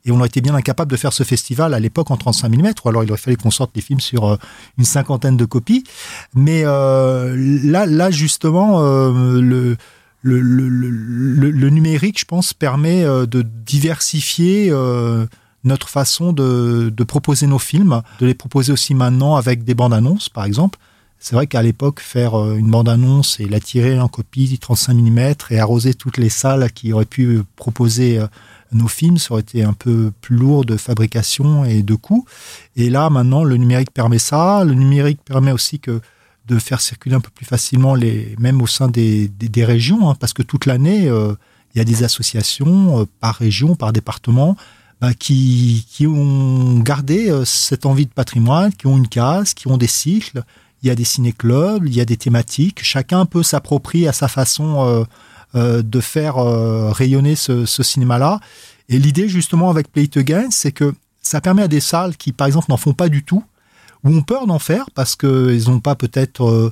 Et 0.06 0.10
on 0.10 0.16
aurait 0.16 0.28
été 0.28 0.40
bien 0.40 0.54
incapable 0.54 0.90
de 0.90 0.96
faire 0.96 1.12
ce 1.12 1.22
festival 1.22 1.74
à 1.74 1.80
l'époque 1.80 2.10
en 2.10 2.16
35 2.16 2.48
mm, 2.48 2.72
ou 2.82 2.88
alors 2.88 3.04
il 3.04 3.10
aurait 3.10 3.20
fallu 3.20 3.36
qu'on 3.36 3.50
sorte 3.50 3.74
des 3.74 3.82
films 3.82 4.00
sur 4.00 4.24
euh, 4.26 4.36
une 4.78 4.86
cinquantaine 4.86 5.36
de 5.36 5.44
copies. 5.44 5.84
Mais 6.34 6.62
euh, 6.64 7.36
là, 7.62 7.84
là 7.84 8.10
justement, 8.10 8.80
euh, 8.80 9.42
le, 9.42 9.76
le, 10.22 10.40
le, 10.40 11.50
le, 11.50 11.70
numérique, 11.70 12.18
je 12.20 12.24
pense, 12.24 12.54
permet 12.54 13.04
de 13.04 13.42
diversifier 13.42 14.70
notre 15.64 15.88
façon 15.88 16.32
de, 16.32 17.04
proposer 17.06 17.46
nos 17.46 17.58
films, 17.58 18.02
de 18.18 18.26
les 18.26 18.34
proposer 18.34 18.72
aussi 18.72 18.94
maintenant 18.94 19.36
avec 19.36 19.64
des 19.64 19.74
bandes 19.74 19.94
annonces, 19.94 20.28
par 20.28 20.44
exemple. 20.44 20.78
C'est 21.18 21.34
vrai 21.34 21.46
qu'à 21.46 21.62
l'époque, 21.62 22.00
faire 22.00 22.34
une 22.54 22.70
bande-annonce 22.70 23.40
et 23.40 23.44
la 23.46 23.60
tirer 23.60 24.00
en 24.00 24.08
copie 24.08 24.58
35 24.58 24.94
mm 24.94 25.34
et 25.50 25.58
arroser 25.58 25.92
toutes 25.92 26.16
les 26.16 26.30
salles 26.30 26.72
qui 26.72 26.94
auraient 26.94 27.04
pu 27.04 27.42
proposer 27.56 28.24
nos 28.72 28.88
films, 28.88 29.18
ça 29.18 29.32
aurait 29.32 29.42
été 29.42 29.62
un 29.62 29.72
peu 29.72 30.12
plus 30.20 30.36
lourd 30.36 30.64
de 30.64 30.76
fabrication 30.76 31.64
et 31.64 31.82
de 31.82 31.94
coûts. 31.94 32.24
Et 32.76 32.90
là, 32.90 33.10
maintenant, 33.10 33.44
le 33.44 33.56
numérique 33.56 33.90
permet 33.92 34.18
ça. 34.18 34.64
Le 34.64 34.74
numérique 34.74 35.20
permet 35.24 35.52
aussi 35.52 35.78
que 35.78 36.00
de 36.46 36.58
faire 36.58 36.80
circuler 36.80 37.14
un 37.14 37.20
peu 37.20 37.30
plus 37.30 37.46
facilement, 37.46 37.94
les, 37.94 38.34
même 38.38 38.60
au 38.60 38.66
sein 38.66 38.88
des, 38.88 39.28
des, 39.28 39.64
régions, 39.64 40.10
hein, 40.10 40.16
parce 40.18 40.32
que 40.32 40.42
toute 40.42 40.66
l'année, 40.66 41.08
euh, 41.08 41.34
il 41.74 41.78
y 41.78 41.80
a 41.80 41.84
des 41.84 42.02
associations 42.02 43.00
euh, 43.00 43.04
par 43.20 43.36
région, 43.36 43.76
par 43.76 43.92
département, 43.92 44.56
bah, 45.00 45.14
qui, 45.14 45.86
qui 45.90 46.06
ont 46.06 46.78
gardé 46.80 47.30
euh, 47.30 47.44
cette 47.44 47.86
envie 47.86 48.06
de 48.06 48.12
patrimoine, 48.12 48.72
qui 48.72 48.86
ont 48.86 48.96
une 48.96 49.08
case, 49.08 49.54
qui 49.54 49.68
ont 49.68 49.76
des 49.76 49.86
cycles. 49.86 50.42
Il 50.82 50.88
y 50.88 50.90
a 50.90 50.94
des 50.94 51.04
ciné-clubs, 51.04 51.86
il 51.86 51.94
y 51.94 52.00
a 52.00 52.04
des 52.04 52.16
thématiques. 52.16 52.82
Chacun 52.82 53.26
peut 53.26 53.42
s'approprier 53.42 54.08
à 54.08 54.12
sa 54.12 54.28
façon 54.28 55.06
euh, 55.56 55.82
de 55.82 55.98
faire 55.98 56.38
euh, 56.38 56.92
rayonner 56.92 57.34
ce, 57.34 57.66
cinéma-là. 57.66 58.38
Et 58.88 59.00
l'idée 59.00 59.28
justement 59.28 59.68
avec 59.68 59.90
Play 59.90 60.04
It 60.04 60.16
Again, 60.16 60.46
c'est 60.52 60.70
que 60.70 60.94
ça 61.22 61.40
permet 61.40 61.62
à 61.62 61.68
des 61.68 61.80
salles 61.80 62.16
qui, 62.16 62.30
par 62.30 62.46
exemple, 62.46 62.66
n'en 62.68 62.76
font 62.76 62.92
pas 62.92 63.08
du 63.08 63.24
tout, 63.24 63.42
ou 64.04 64.10
ont 64.14 64.22
peur 64.22 64.46
d'en 64.46 64.60
faire 64.60 64.86
parce 64.94 65.16
qu'ils 65.16 65.64
n'ont 65.66 65.80
pas 65.80 65.96
peut-être 65.96 66.44
euh, 66.44 66.70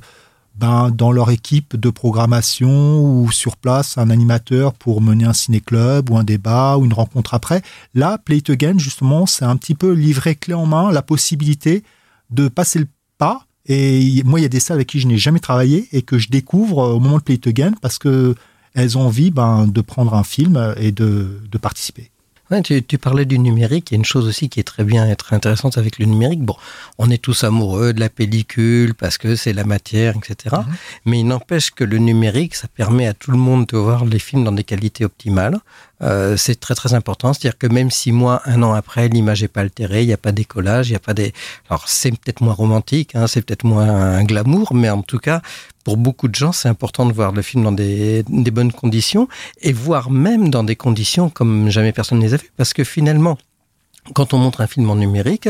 ben, 0.59 0.91
dans 0.91 1.11
leur 1.11 1.31
équipe 1.31 1.77
de 1.77 1.89
programmation 1.89 3.01
ou 3.01 3.31
sur 3.31 3.55
place 3.55 3.97
un 3.97 4.09
animateur 4.09 4.73
pour 4.73 5.01
mener 5.01 5.23
un 5.23 5.33
ciné-club 5.33 6.09
ou 6.09 6.17
un 6.17 6.25
débat 6.25 6.77
ou 6.77 6.83
une 6.83 6.93
rencontre 6.93 7.33
après. 7.33 7.61
Là, 7.93 8.17
Play 8.17 8.39
It 8.39 8.49
Again, 8.49 8.77
justement, 8.77 9.25
c'est 9.25 9.45
un 9.45 9.55
petit 9.55 9.73
peu 9.73 9.93
livrer 9.93 10.35
clé 10.35 10.53
en 10.53 10.65
main 10.65 10.91
la 10.91 11.01
possibilité 11.01 11.83
de 12.29 12.49
passer 12.49 12.79
le 12.79 12.87
pas. 13.17 13.45
Et 13.67 14.21
moi, 14.25 14.39
il 14.39 14.43
y 14.43 14.45
a 14.45 14.49
des 14.49 14.59
salles 14.59 14.75
avec 14.75 14.87
qui 14.87 14.99
je 14.99 15.07
n'ai 15.07 15.17
jamais 15.17 15.39
travaillé 15.39 15.87
et 15.93 16.01
que 16.01 16.17
je 16.17 16.29
découvre 16.29 16.89
au 16.93 16.99
moment 16.99 17.19
de 17.19 17.23
Play 17.23 17.35
It 17.35 17.47
Again 17.47 17.71
parce 17.81 17.97
que 17.97 18.35
elles 18.73 18.97
ont 18.97 19.01
envie 19.01 19.31
ben, 19.31 19.65
de 19.65 19.81
prendre 19.81 20.13
un 20.13 20.23
film 20.23 20.75
et 20.77 20.91
de, 20.91 21.41
de 21.49 21.57
participer. 21.57 22.11
Ouais, 22.51 22.61
tu, 22.63 22.81
tu, 22.83 22.97
parlais 22.97 23.25
du 23.25 23.37
numérique. 23.37 23.91
Il 23.91 23.93
y 23.93 23.97
a 23.97 23.99
une 23.99 24.05
chose 24.05 24.27
aussi 24.27 24.49
qui 24.49 24.59
est 24.59 24.63
très 24.63 24.83
bien 24.83 25.07
et 25.07 25.15
très 25.15 25.35
intéressante 25.35 25.77
avec 25.77 25.99
le 25.99 26.05
numérique. 26.05 26.41
Bon, 26.41 26.55
on 26.97 27.09
est 27.11 27.21
tous 27.21 27.43
amoureux 27.43 27.93
de 27.93 27.99
la 27.99 28.09
pellicule 28.09 28.95
parce 28.95 29.17
que 29.19 29.35
c'est 29.35 29.53
la 29.53 29.65
matière, 29.65 30.15
etc. 30.17 30.55
Mhm. 30.57 30.75
Mais 31.05 31.19
il 31.19 31.27
n'empêche 31.27 31.71
que 31.71 31.83
le 31.83 31.97
numérique, 31.99 32.55
ça 32.55 32.67
permet 32.67 33.05
à 33.05 33.13
tout 33.13 33.31
le 33.31 33.37
monde 33.37 33.67
de 33.67 33.77
voir 33.77 34.03
les 34.05 34.19
films 34.19 34.43
dans 34.43 34.51
des 34.51 34.63
qualités 34.63 35.05
optimales. 35.05 35.59
Euh, 36.01 36.37
c'est 36.37 36.59
très 36.59 36.75
très 36.75 36.93
important, 36.93 37.33
c'est-à-dire 37.33 37.57
que 37.57 37.67
même 37.67 37.91
si 37.91 38.11
moi, 38.11 38.41
un 38.45 38.63
an 38.63 38.73
après, 38.73 39.09
l'image 39.09 39.41
n'est 39.41 39.47
pas 39.49 39.61
altérée, 39.61 40.03
il 40.03 40.07
n'y 40.07 40.13
a 40.13 40.17
pas 40.17 40.31
d'écolage, 40.31 40.87
il 40.87 40.93
n'y 40.93 40.95
a 40.95 41.01
pas 41.01 41.13
des... 41.13 41.33
Alors 41.69 41.87
c'est 41.87 42.11
peut-être 42.11 42.41
moins 42.41 42.53
romantique, 42.53 43.15
hein, 43.15 43.27
c'est 43.27 43.41
peut-être 43.41 43.65
moins 43.65 43.89
un 43.89 44.23
glamour, 44.23 44.73
mais 44.73 44.89
en 44.89 45.01
tout 45.01 45.19
cas, 45.19 45.41
pour 45.83 45.97
beaucoup 45.97 46.27
de 46.27 46.35
gens, 46.35 46.51
c'est 46.51 46.69
important 46.69 47.05
de 47.05 47.13
voir 47.13 47.31
le 47.33 47.41
film 47.41 47.63
dans 47.63 47.71
des, 47.73 48.23
des 48.29 48.51
bonnes 48.51 48.71
conditions, 48.71 49.27
et 49.61 49.73
voir 49.73 50.09
même 50.09 50.49
dans 50.49 50.63
des 50.63 50.75
conditions 50.75 51.29
comme 51.29 51.69
jamais 51.69 51.91
personne 51.91 52.19
ne 52.19 52.23
les 52.23 52.33
a 52.33 52.37
vues, 52.37 52.51
parce 52.55 52.73
que 52.73 52.83
finalement, 52.83 53.37
quand 54.13 54.33
on 54.33 54.37
montre 54.37 54.61
un 54.61 54.67
film 54.67 54.89
en 54.89 54.95
numérique, 54.95 55.49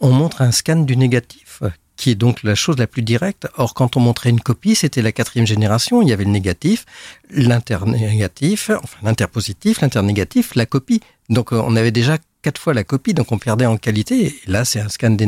on 0.00 0.10
montre 0.10 0.42
un 0.42 0.50
scan 0.50 0.76
du 0.76 0.96
négatif 0.96 1.62
qui 1.96 2.10
est 2.10 2.14
donc 2.14 2.42
la 2.42 2.54
chose 2.54 2.78
la 2.78 2.86
plus 2.86 3.02
directe. 3.02 3.46
Or, 3.56 3.74
quand 3.74 3.96
on 3.96 4.00
montrait 4.00 4.30
une 4.30 4.40
copie, 4.40 4.74
c'était 4.74 5.02
la 5.02 5.12
quatrième 5.12 5.46
génération, 5.46 6.02
il 6.02 6.08
y 6.08 6.12
avait 6.12 6.24
le 6.24 6.30
négatif, 6.30 6.84
l'internégatif, 7.30 8.70
enfin 8.82 8.98
l'interpositif, 9.02 9.80
l'internégatif, 9.80 10.54
la 10.54 10.66
copie. 10.66 11.00
Donc, 11.28 11.52
euh, 11.52 11.62
on 11.64 11.76
avait 11.76 11.92
déjà 11.92 12.18
quatre 12.44 12.60
fois 12.60 12.74
la 12.74 12.84
copie, 12.84 13.14
donc 13.14 13.32
on 13.32 13.38
perdait 13.38 13.64
en 13.64 13.78
qualité. 13.78 14.26
Et 14.26 14.34
là, 14.46 14.66
c'est 14.66 14.80
un 14.80 14.90
scan 14.90 15.10
des. 15.10 15.24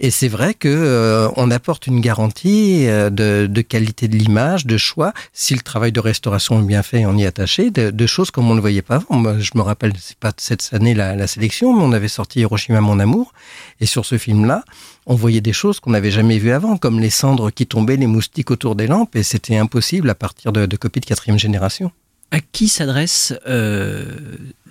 Et 0.00 0.10
c'est 0.10 0.28
vrai 0.28 0.52
que 0.52 0.68
euh, 0.68 1.28
on 1.36 1.50
apporte 1.50 1.86
une 1.86 2.00
garantie 2.00 2.86
euh, 2.86 3.08
de, 3.08 3.60
qualité 3.62 4.08
de 4.08 4.16
l'image, 4.16 4.66
de 4.66 4.76
choix, 4.76 5.14
si 5.32 5.54
le 5.54 5.60
travail 5.60 5.90
de 5.90 6.00
restauration 6.00 6.60
est 6.60 6.66
bien 6.66 6.82
fait, 6.82 7.06
on 7.06 7.16
y 7.16 7.22
est 7.22 7.26
attaché, 7.26 7.70
de, 7.70 7.90
de 7.90 8.06
choses 8.06 8.30
comme 8.30 8.50
on 8.50 8.54
ne 8.54 8.60
voyait 8.60 8.82
pas 8.82 8.96
avant. 8.96 9.16
Moi, 9.16 9.38
je 9.38 9.52
me 9.54 9.62
rappelle, 9.62 9.94
c'est 9.98 10.18
pas 10.18 10.32
cette 10.36 10.68
année 10.72 10.92
la, 10.92 11.16
la, 11.16 11.26
sélection, 11.26 11.74
mais 11.74 11.82
on 11.82 11.92
avait 11.92 12.08
sorti 12.08 12.40
Hiroshima 12.40 12.82
mon 12.82 13.00
amour, 13.00 13.32
et 13.80 13.86
sur 13.86 14.04
ce 14.04 14.18
film-là, 14.18 14.64
on 15.06 15.14
voyait 15.14 15.40
des 15.40 15.54
choses 15.54 15.80
qu'on 15.80 15.90
n'avait 15.90 16.10
jamais 16.10 16.38
vues 16.38 16.52
avant, 16.52 16.76
comme 16.76 17.00
les 17.00 17.10
cendres 17.10 17.50
qui 17.50 17.66
tombaient, 17.66 17.96
les 17.96 18.06
moustiques 18.06 18.50
autour 18.50 18.74
des 18.76 18.86
lampes, 18.86 19.16
et 19.16 19.22
c'était 19.22 19.56
impossible 19.56 20.10
à 20.10 20.14
partir 20.14 20.52
de, 20.52 20.66
de 20.66 20.76
copies 20.76 21.00
de 21.00 21.06
quatrième 21.06 21.38
génération. 21.38 21.90
À 22.34 22.40
qui 22.40 22.66
s'adresse 22.66 23.32
euh, 23.46 24.04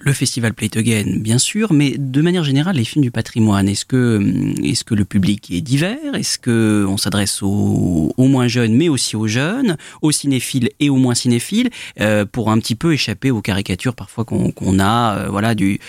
le 0.02 0.12
festival 0.12 0.54
Play 0.54 0.70
Again, 0.76 1.20
bien 1.22 1.38
sûr, 1.38 1.72
mais 1.72 1.96
de 1.98 2.22
manière 2.22 2.44
générale, 2.44 2.76
les 2.76 2.84
films 2.84 3.04
du 3.04 3.10
patrimoine, 3.10 3.70
est-ce 3.70 3.86
que, 3.86 4.20
est-ce 4.62 4.84
que 4.84 4.94
le 4.94 5.06
public 5.06 5.50
est 5.50 5.62
divers? 5.62 6.14
Est-ce 6.14 6.38
que 6.38 6.86
on 6.86 6.98
s'adresse 6.98 7.42
aux, 7.42 8.14
moins 8.18 8.50
jeunes, 8.50 8.76
mais 8.76 8.90
aussi 8.90 9.16
aux 9.16 9.28
jeunes, 9.28 9.78
aux 10.02 10.12
cinéphiles 10.12 10.72
et 10.82 10.90
aux 10.90 10.98
moins 10.98 11.16
cinéphiles, 11.16 11.70
euh, 12.02 12.26
pour 12.26 12.52
un 12.52 12.60
petit 12.60 12.76
peu 12.76 12.92
échapper 12.92 13.32
aux 13.32 13.42
caricatures 13.42 13.96
parfois 13.96 14.26
qu'on, 14.26 14.52
qu'on 14.52 14.78
a, 14.80 15.20
euh, 15.20 15.28
voilà, 15.30 15.56
du, 15.56 15.80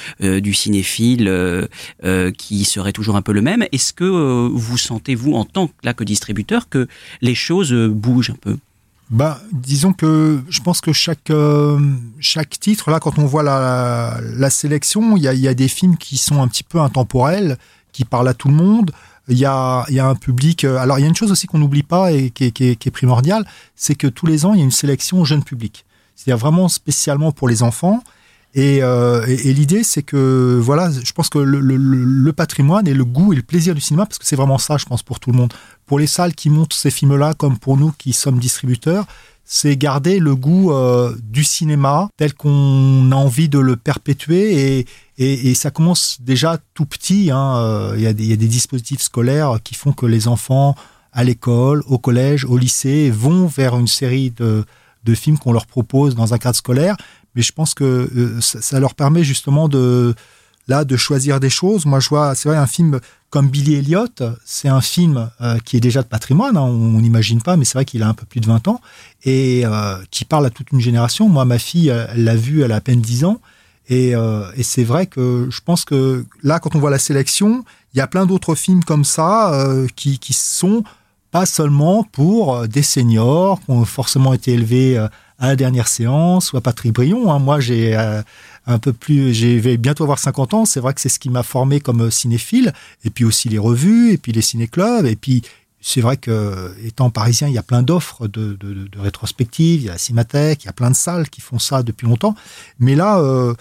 cinéphile 0.53 1.29
qui 2.39 2.65
serait 2.67 2.93
toujours 2.93 3.17
un 3.17 3.23
peu 3.23 3.33
le 3.33 3.43
même? 3.43 3.65
Est-ce 3.73 3.93
que 3.93 4.05
vous 4.05 4.79
sentez, 4.79 5.17
vous, 5.17 5.33
en 5.33 5.45
tant 5.45 5.67
que, 5.67 5.91
que 5.91 6.05
distributeur, 6.05 6.69
que 6.69 6.87
les 7.21 7.35
choses 7.35 7.73
bougent 7.73 8.31
un 8.31 8.39
peu? 8.41 8.59
Bah, 9.11 9.41
disons 9.53 9.93
que 9.93 10.43
je 10.49 10.61
pense 10.61 10.81
que 10.81 10.93
chaque 10.93 11.31
euh, 11.31 11.79
chaque 12.21 12.59
titre 12.59 12.91
là, 12.91 13.01
quand 13.01 13.19
on 13.19 13.27
voit 13.27 13.43
la, 13.43 14.19
la 14.23 14.51
sélection, 14.51 15.17
il 15.17 15.23
y 15.23 15.29
a, 15.29 15.35
y 15.35 15.49
a 15.49 15.55
des 15.55 15.69
films 15.69 15.97
qui 15.97 16.17
sont 16.17 16.43
un 16.43 16.49
petit 16.49 16.63
peu 16.63 16.81
intemporels, 16.81 17.59
qui 17.93 18.05
parlent 18.05 18.29
à 18.29 18.35
tout 18.35 18.49
le 18.49 18.55
monde. 18.55 18.93
Il 19.29 19.39
y 19.39 19.47
a, 19.47 19.85
y 19.89 19.99
a 19.99 20.07
un 20.07 20.15
public. 20.15 20.65
Euh, 20.65 20.79
alors 20.79 20.99
il 20.99 21.03
y 21.03 21.05
a 21.05 21.09
une 21.09 21.15
chose 21.15 21.31
aussi 21.31 21.47
qu'on 21.47 21.59
n'oublie 21.59 21.83
pas 21.83 22.13
et 22.13 22.31
qui 22.31 22.45
est, 22.45 22.51
qui 22.51 22.71
est, 22.71 22.77
qui 22.77 22.89
est 22.89 22.93
primordiale, 22.93 23.47
c'est 23.77 23.95
que 23.95 24.07
tous 24.07 24.27
les 24.27 24.47
ans 24.47 24.55
il 24.55 24.59
y 24.59 24.63
a 24.63 24.65
une 24.65 24.71
sélection 24.71 25.21
au 25.21 25.25
jeune 25.25 25.45
public. 25.45 25.85
C'est-à-dire 26.17 26.39
vraiment 26.39 26.69
spécialement 26.69 27.33
pour 27.33 27.49
les 27.49 27.63
enfants. 27.63 28.03
Et, 28.55 28.85
euh, 28.85 29.27
et, 29.27 29.53
l'idée, 29.53 29.83
c'est 29.83 30.05
que 30.05 30.61
voilà, 30.63 30.89
je 30.91 31.13
pense 31.13 31.29
que 31.29 31.39
le, 31.39 32.33
patrimoine 32.33 32.87
et 32.87 32.95
le 32.95 33.05
goût 33.05 33.33
et 33.33 33.37
le 33.37 33.43
plaisir 33.43 33.75
du 33.75 33.81
cinéma, 33.81 34.07
parce 34.07 34.19
que 34.19 34.25
c'est 34.25 34.37
vraiment 34.37 34.59
ça, 34.59 34.77
je 34.77 34.85
pense, 34.85 35.03
pour 35.03 35.19
tout 35.19 35.33
le 35.33 35.37
monde. 35.37 35.53
Pour 35.87 35.99
les 35.99 36.07
salles 36.07 36.35
qui 36.35 36.51
montent 36.51 36.73
ces 36.73 36.93
films-là, 36.93 37.35
comme 37.35 37.59
pour 37.59 37.77
nous 37.77 37.93
qui 37.99 38.13
sommes 38.13 38.39
distributeurs, 38.39 39.07
c'est 39.45 39.77
garder 39.77 40.21
le 40.21 40.37
goût 40.37 40.73
euh, 40.73 41.15
du 41.23 41.43
cinéma 41.43 42.09
tel 42.17 42.33
qu'on 42.33 43.11
a 43.11 43.17
envie 43.17 43.49
de 43.49 43.59
le 43.59 43.77
perpétuer 43.77 44.87
et, 45.19 45.55
ça 45.55 45.71
commence 45.71 46.19
déjà 46.21 46.59
tout 46.75 46.87
petit. 46.87 47.31
Hein. 47.31 47.57
Euh, 47.57 47.95
il, 47.97 48.03
y 48.03 48.07
a 48.07 48.13
des, 48.13 48.37
dispositifs 48.37 49.01
scolaires 49.01 49.59
qui 49.65 49.75
font 49.75 49.93
que 49.93 50.07
les 50.07 50.29
enfants 50.29 50.77
à 51.13 51.25
l'école, 51.25 51.83
au 51.87 51.99
collège, 51.99 52.45
au 52.45 52.57
lycée 52.57 53.11
vont 53.11 53.47
vers 53.47 53.77
une 53.77 53.87
série 53.87 54.31
de 54.31 54.65
films 55.15 55.39
qu'on 55.39 55.53
leur 55.53 55.67
propose 55.67 56.15
dans 56.15 56.35
un 56.35 56.39
cadre 56.39 56.57
scolaire, 56.57 56.97
mais 57.35 57.43
je 57.43 57.53
pense 57.53 57.75
que 57.75 57.85
euh, 57.85 58.41
ça, 58.41 58.81
leur 58.81 58.95
permet 58.95 59.25
justement 59.25 59.69
de 59.69 60.15
là 60.67 60.85
de 60.85 60.97
choisir 60.97 61.41
des 61.41 61.51
choses. 61.51 61.85
Moi, 61.85 62.01
je 62.01 62.09
vois, 62.09 62.35
c'est 62.35 62.49
vrai, 62.49 62.57
un 62.57 62.67
film 62.67 63.01
comme 63.29 63.49
Billy 63.49 63.75
Elliot, 63.75 64.07
c'est 64.45 64.69
un 64.69 64.81
film 64.81 65.29
euh, 65.41 65.59
qui 65.65 65.77
est 65.77 65.81
déjà 65.81 66.03
de 66.03 66.07
patrimoine, 66.07 66.57
hein, 66.57 66.63
on 66.63 67.01
n'imagine 67.01 67.43
pas, 67.43 67.57
mais 67.57 67.65
c'est 67.65 67.75
vrai 67.75 67.85
qu'il 67.85 68.03
a 68.03 68.09
un 68.09 68.15
peu 68.15 68.25
plus 68.25 68.41
de 68.41 68.47
20 68.47 68.69
ans, 68.69 68.81
et 69.25 69.67
euh, 69.67 69.97
qui 70.11 70.25
parle 70.25 70.47
à 70.47 70.51
toute 70.51 70.71
une 70.71 70.81
génération. 70.81 71.29
Moi, 71.29 71.45
ma 71.45 71.59
fille, 71.59 71.89
elle 71.89 72.25
l'a 72.25 72.37
vu, 72.37 72.63
elle 72.63 72.73
a 72.73 72.77
à 72.77 72.81
peine 72.81 73.01
10 73.01 73.25
ans, 73.25 73.41
et, 73.89 74.13
et 74.13 74.63
c'est 74.63 74.85
vrai 74.85 75.07
que 75.07 75.49
je 75.51 75.61
pense 75.61 75.85
que 75.85 76.25
là, 76.43 76.59
quand 76.61 76.75
on 76.75 76.79
voit 76.79 76.91
la 76.91 76.99
sélection, 76.99 77.65
il 77.93 77.99
y 77.99 78.01
a 78.01 78.07
plein 78.07 78.25
d'autres 78.25 78.55
films 78.55 78.83
comme 78.83 79.05
ça 79.05 79.53
qui, 79.95 80.19
qui 80.19 80.33
sont 80.33 80.85
pas 81.31 81.45
seulement 81.45 82.05
pour 82.05 82.67
des 82.67 82.83
seniors 82.83 83.61
qui 83.61 83.71
ont 83.73 83.85
forcément 83.85 84.33
été 84.33 84.53
élevés 84.53 85.05
à 85.45 85.49
la 85.49 85.57
dernière 85.57 85.89
séance 85.89 86.53
ou 86.53 86.57
à 86.57 86.61
Patrick 86.61 86.93
Brion. 86.93 87.31
Hein. 87.31 87.39
Moi, 87.39 87.61
j'ai 87.61 87.97
euh, 87.97 88.23
un 88.67 88.79
peu 88.79 88.93
plus, 88.93 89.35
j'ai 89.35 89.77
bientôt 89.77 90.05
avoir 90.05 90.19
50 90.19 90.55
ans. 90.55 90.65
C'est 90.65 90.81
vrai 90.81 90.95
que 90.95 91.01
c'est 91.01 91.09
ce 91.09 91.19
qui 91.19 91.31
m'a 91.31 91.43
formé 91.43 91.81
comme 91.81 92.11
cinéphile. 92.11 92.73
Et 93.05 93.11
puis 93.11 93.25
aussi 93.25 93.49
les 93.49 93.59
revues, 93.59 94.13
et 94.13 94.19
puis 94.19 94.33
les 94.33 94.43
ciné-clubs, 94.43 95.07
et 95.07 95.17
puis 95.17 95.43
c'est 95.81 96.01
vrai 96.01 96.17
que 96.17 96.75
étant 96.83 97.11
parisien, 97.11 97.47
il 97.49 97.55
y 97.55 97.59
a 97.59 97.63
plein 97.63 97.83
d'offres 97.83 98.27
de, 98.27 98.57
rétrospectives, 98.97 99.83
il 99.83 99.87
y 99.87 99.89
a 99.91 99.93
la 99.93 99.99
Cinémathèque, 99.99 100.65
il 100.65 100.67
y 100.67 100.71
a 100.71 100.73
plein 100.73 100.91
de 100.91 100.97
salles 100.97 101.29
qui 101.29 101.43
font 101.43 101.59
ça 101.59 101.83
depuis 101.83 102.07
longtemps. 102.07 102.35
Mais 102.79 102.95
là, 102.95 103.19
euh, 103.19 103.55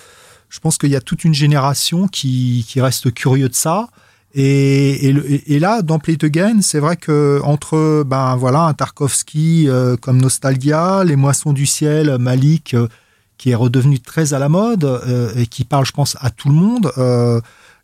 je 0.48 0.60
pense 0.60 0.78
qu'il 0.78 0.90
y 0.90 0.96
a 0.96 1.02
toute 1.02 1.26
une 1.26 1.34
génération 1.34 2.08
qui, 2.08 2.66
qui 2.68 2.80
reste 2.80 3.14
curieux 3.14 3.50
de 3.50 3.56
ça. 3.56 3.90
Et, 4.36 5.10
et, 5.10 5.54
et, 5.54 5.60
là, 5.60 5.84
dans 5.84 6.00
Play 6.00 6.14
It 6.14 6.24
Again, 6.24 6.62
c'est 6.62 6.80
vrai 6.80 6.98
que 6.98 7.40
entre 7.44 8.04
ben 8.04 8.36
voilà 8.36 8.62
un 8.62 8.74
Tarkovsky 8.74 9.70
euh, 9.70 9.96
comme 9.96 10.20
Nostalgia, 10.20 11.04
Les 11.04 11.16
Moissons 11.16 11.54
du 11.54 11.68
ciel, 11.68 12.18
Malik, 12.18 12.74
euh, 12.74 12.88
qui 13.38 13.52
est 13.52 13.56
redevenu 13.56 14.00
très 14.00 14.34
à 14.34 14.40
la 14.40 14.50
mode 14.50 14.86
euh, 14.86 15.32
et 15.36 15.46
qui 15.46 15.66
parle, 15.66 15.86
je 15.86 15.92
pense, 15.92 16.18
à 16.20 16.32
tout 16.32 16.50
le 16.50 16.56
monde, 16.56 16.92
euh, 16.98 17.42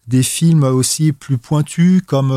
des 0.08 0.24
films 0.24 0.63
aussi 0.63 1.12
plus 1.12 1.38
pointus 1.38 2.01
comme 2.08 2.32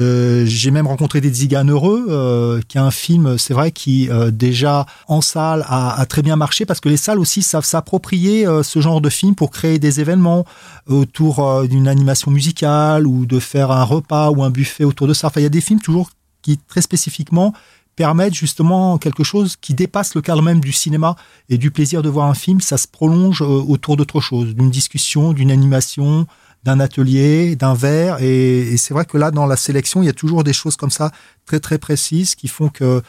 euh, 0.00 0.44
j'ai 0.46 0.70
même 0.70 0.86
rencontré 0.86 1.20
des 1.20 1.32
Ziganes 1.32 1.70
heureux, 1.70 2.06
euh, 2.08 2.60
qui 2.68 2.78
est 2.78 2.80
un 2.80 2.90
film, 2.90 3.36
c'est 3.38 3.54
vrai, 3.54 3.72
qui 3.72 4.08
euh, 4.10 4.30
déjà 4.30 4.86
en 5.08 5.20
salle 5.20 5.64
a, 5.66 6.00
a, 6.00 6.06
très 6.06 6.22
bien 6.22 6.36
marché 6.36 6.66
parce 6.66 6.80
que 6.80 6.88
les 6.88 6.96
salles 6.96 7.18
aussi 7.18 7.42
savent 7.42 7.64
s'approprier 7.64 8.46
euh, 8.46 8.62
ce 8.62 8.80
genre 8.80 9.00
de 9.00 9.08
film 9.08 9.34
pour 9.34 9.50
créer 9.50 9.78
des 9.78 10.00
événements 10.00 10.44
autour 10.86 11.40
euh, 11.40 11.66
d'une 11.66 11.88
animation 11.88 12.30
musicale 12.30 13.06
ou 13.06 13.26
de 13.26 13.38
faire 13.40 13.70
un 13.70 13.84
repas 13.84 14.30
ou 14.30 14.42
un 14.42 14.50
buffet 14.50 14.84
autour 14.84 15.06
de 15.08 15.14
ça. 15.14 15.28
Enfin, 15.28 15.40
il 15.40 15.44
y 15.44 15.46
a 15.46 15.50
des 15.50 15.60
films 15.60 15.80
toujours 15.80 16.10
qui 16.42 16.58
très 16.58 16.82
spécifiquement 16.82 17.52
permettent 17.96 18.34
justement 18.34 18.96
quelque 18.96 19.24
chose 19.24 19.56
qui 19.60 19.74
dépasse 19.74 20.14
le 20.14 20.20
cadre 20.20 20.40
même 20.40 20.60
du 20.60 20.72
cinéma 20.72 21.16
et 21.48 21.58
du 21.58 21.72
plaisir 21.72 22.00
de 22.00 22.08
voir 22.08 22.28
un 22.28 22.34
film. 22.34 22.60
Ça 22.60 22.78
se 22.78 22.86
prolonge 22.86 23.40
autour 23.42 23.96
d'autre 23.96 24.20
chose, 24.20 24.54
d'une 24.54 24.70
discussion, 24.70 25.32
d'une 25.32 25.50
animation, 25.50 26.28
d'un 26.64 26.80
atelier, 26.80 27.56
d'un 27.56 27.74
verre. 27.74 28.22
Et, 28.22 28.76
c'est 28.76 28.94
vrai 28.94 29.04
que 29.04 29.16
là, 29.16 29.30
dans 29.30 29.46
la 29.46 29.56
sélection, 29.56 30.02
il 30.02 30.06
y 30.06 30.10
a 30.10 30.14
toujours 30.14 30.44
des 30.44 30.52
choses 30.52 30.76
comme 30.76 30.90
ça 30.90 31.12
très 31.46 31.60
très 31.60 31.78
précises 31.78 32.34
qui 32.34 32.48
font 32.48 32.68
que 32.68 33.02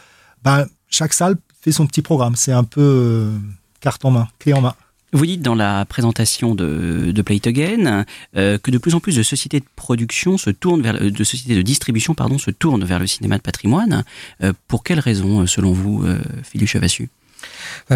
ben, 0.44 0.68
chaque 0.90 1.14
salle 1.14 1.36
fait 1.62 1.72
son 1.72 1.88
petit 1.88 2.02
programme. 2.02 2.36
C'est 2.36 2.52
un 2.52 2.64
peu 2.64 2.82
euh, 2.82 3.38
carte 3.80 4.06
en 4.06 4.12
main, 4.12 4.28
clé 4.40 4.54
en 4.54 4.62
main. 4.62 4.76
Vous 5.12 5.26
dites 5.26 5.42
dans 5.42 5.56
la 5.56 5.86
présentation 5.86 6.54
de, 6.54 7.20
Play 7.26 7.38
It 7.38 7.48
Again 7.48 8.06
euh, 8.36 8.60
que 8.60 8.70
de 8.70 8.78
plus 8.78 8.94
en 8.94 9.00
plus 9.00 9.16
de 9.16 9.24
sociétés 9.24 9.60
de 9.60 9.66
production 9.76 10.38
se 10.38 10.52
tournent 10.52 10.84
vers 10.84 11.00
de 11.00 11.24
sociétés 11.24 11.56
de 11.56 11.64
distribution 11.64 12.14
pardon 12.14 12.38
se 12.38 12.52
tournent 12.52 12.86
vers 12.86 13.00
le 13.00 13.08
cinéma 13.08 13.38
de 13.38 13.42
patrimoine. 13.42 14.04
Euh, 14.44 14.54
pour 14.68 14.84
quelles 14.84 15.00
raisons, 15.00 15.48
selon 15.48 15.74
vous, 15.74 16.06
Philippe 16.44 16.70
Chevassu? 16.70 17.10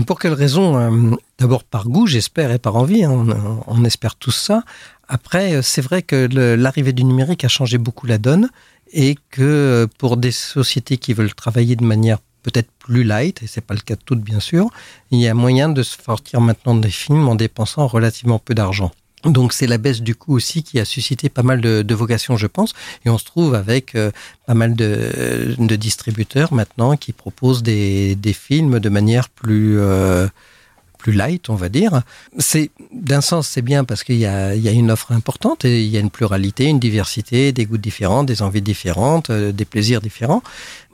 Pour 0.08 0.20
quelles 0.20 0.34
raisons 0.34 1.18
D'abord 1.40 1.64
par 1.64 1.90
goût, 1.90 2.08
j'espère, 2.08 2.52
et 2.52 2.60
par 2.60 2.76
envie. 2.76 3.04
Hein, 3.04 3.26
on, 3.68 3.84
espère 3.84 4.16
tous 4.16 4.32
ça. 4.32 4.64
Après, 5.08 5.62
c'est 5.62 5.82
vrai 5.82 6.02
que 6.02 6.28
l'arrivée 6.56 6.94
du 6.94 7.04
numérique 7.04 7.44
a 7.44 7.48
changé 7.48 7.78
beaucoup 7.78 8.08
la 8.08 8.18
donne 8.18 8.50
et 8.92 9.18
que 9.32 9.88
pour 9.98 10.18
des 10.18 10.32
sociétés 10.32 10.98
qui 10.98 11.14
veulent 11.14 11.34
travailler 11.34 11.76
de 11.76 11.84
manière 11.84 12.20
peut-être 12.44 12.70
plus 12.78 13.04
light, 13.04 13.42
et 13.42 13.48
c'est 13.48 13.62
pas 13.62 13.74
le 13.74 13.80
cas 13.80 13.96
de 13.96 14.02
toutes 14.06 14.22
bien 14.22 14.40
sûr, 14.40 14.70
il 15.12 15.20
y 15.20 15.28
a 15.28 15.34
moyen 15.34 15.70
de 15.70 15.82
se 15.82 15.98
sortir 16.02 16.42
maintenant 16.42 16.76
des 16.76 16.90
films 16.90 17.28
en 17.28 17.36
dépensant 17.36 17.88
relativement 17.88 18.38
peu 18.38 18.54
d'argent. 18.54 18.92
Donc 19.26 19.54
c'est 19.54 19.68
la 19.68 19.78
baisse 19.78 20.02
du 20.02 20.16
coût 20.16 20.36
aussi 20.36 20.64
qui 20.64 20.80
a 20.80 20.86
suscité 20.86 21.30
pas 21.30 21.44
mal 21.44 21.62
de, 21.62 21.82
de, 21.82 21.96
vocations, 21.96 22.36
je 22.36 22.48
pense, 22.48 22.74
et 23.06 23.10
on 23.10 23.18
se 23.18 23.26
trouve 23.26 23.56
avec 23.56 23.96
euh, 23.96 24.12
pas 24.46 24.54
mal 24.54 24.76
de, 24.76 25.76
distributeurs 25.76 26.54
maintenant 26.54 26.98
qui 26.98 27.14
proposent 27.14 27.64
des, 27.64 28.16
des 28.16 28.34
films 28.34 28.80
de 28.80 28.90
manière 28.90 29.30
plus 29.30 29.80
euh, 29.80 30.28
plus 31.04 31.12
light, 31.12 31.50
on 31.50 31.56
va 31.56 31.68
dire. 31.68 32.02
C'est 32.40 32.72
d'un 32.94 33.20
sens, 33.20 33.48
c'est 33.50 33.62
bien 33.62 33.84
parce 33.84 34.04
qu'il 34.06 34.16
y 34.16 34.22
y 34.22 34.26
a 34.26 34.72
une 34.72 34.90
offre 34.90 35.12
importante 35.12 35.66
et 35.66 35.84
il 35.84 35.90
y 35.90 35.98
a 35.98 36.00
une 36.00 36.10
pluralité, 36.10 36.66
une 36.66 36.80
diversité, 36.80 37.52
des 37.52 37.66
goûts 37.66 37.78
différents, 37.78 38.24
des 38.24 38.42
envies 38.42 38.62
différentes, 38.62 39.30
euh, 39.30 39.52
des 39.52 39.66
plaisirs 39.66 40.00
différents. 40.00 40.42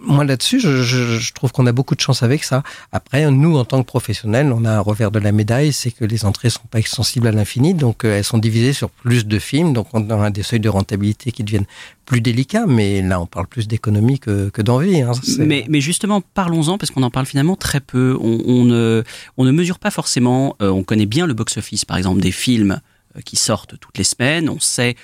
Moi 0.01 0.23
là-dessus, 0.25 0.59
je, 0.59 0.81
je, 0.81 1.19
je, 1.19 1.33
trouve 1.33 1.51
qu'on 1.51 1.67
a 1.67 1.71
beaucoup 1.71 1.93
de 1.93 2.01
chance 2.01 2.23
avec 2.23 2.43
ça. 2.43 2.63
Après, 2.91 3.29
nous, 3.29 3.57
en 3.57 3.65
tant 3.65 3.81
que 3.83 3.87
professionnels, 3.87 4.51
on 4.51 4.65
a 4.65 4.71
un 4.71 4.79
revers 4.79 5.11
de 5.11 5.19
la 5.19 5.31
médaille, 5.31 5.73
c'est 5.73 5.91
que 5.91 6.05
les 6.05 6.25
entrées 6.25 6.49
sont 6.49 6.67
pas 6.71 6.79
extensibles 6.79 7.27
à 7.27 7.31
l'infini, 7.31 7.73
donc 7.75 8.03
euh, 8.03 8.17
elles 8.17 8.23
sont 8.23 8.39
divisées 8.39 8.73
sur 8.73 8.89
plus 8.89 9.27
de 9.27 9.39
films, 9.39 9.73
donc 9.73 9.87
on 9.93 10.09
a 10.09 10.29
des 10.31 10.43
seuils 10.43 10.59
de 10.59 10.69
rentabilité 10.69 11.31
qui 11.31 11.43
deviennent 11.43 11.67
plus 12.09 12.21
délicats, 12.21 12.65
mais 12.65 13.01
là 13.01 13.21
on 13.21 13.27
parle 13.27 13.47
plus 13.47 13.67
d'économie 13.67 14.19
que, 14.19 14.61
d'envie. 14.61 15.01
Hein. 15.01 15.11
Mais, 15.37 15.79
justement, 15.79 16.21
parlons-en, 16.21 16.77
parce 16.77 16.91
qu'on 16.91 17.03
en 17.03 17.11
parle 17.11 17.27
finalement 17.27 17.55
très 17.55 17.79
peu. 17.79 18.17
On, 18.19 18.41
on, 18.45 18.65
ne, 18.65 19.03
on 19.37 19.45
ne 19.45 19.51
mesure 19.51 19.79
pas 19.79 19.91
forcément, 19.91 20.55
euh, 20.61 20.69
on 20.69 20.83
connaît 20.83 21.05
bien 21.05 21.27
le 21.27 21.33
box-office, 21.33 21.85
par 21.85 21.97
exemple, 21.97 22.19
des 22.19 22.31
films 22.31 22.81
euh, 23.15 23.21
qui 23.21 23.35
sortent 23.35 23.79
toutes 23.79 23.97
les 23.97 24.03
semaines, 24.03 24.49
on 24.49 24.59
sait 24.59 24.95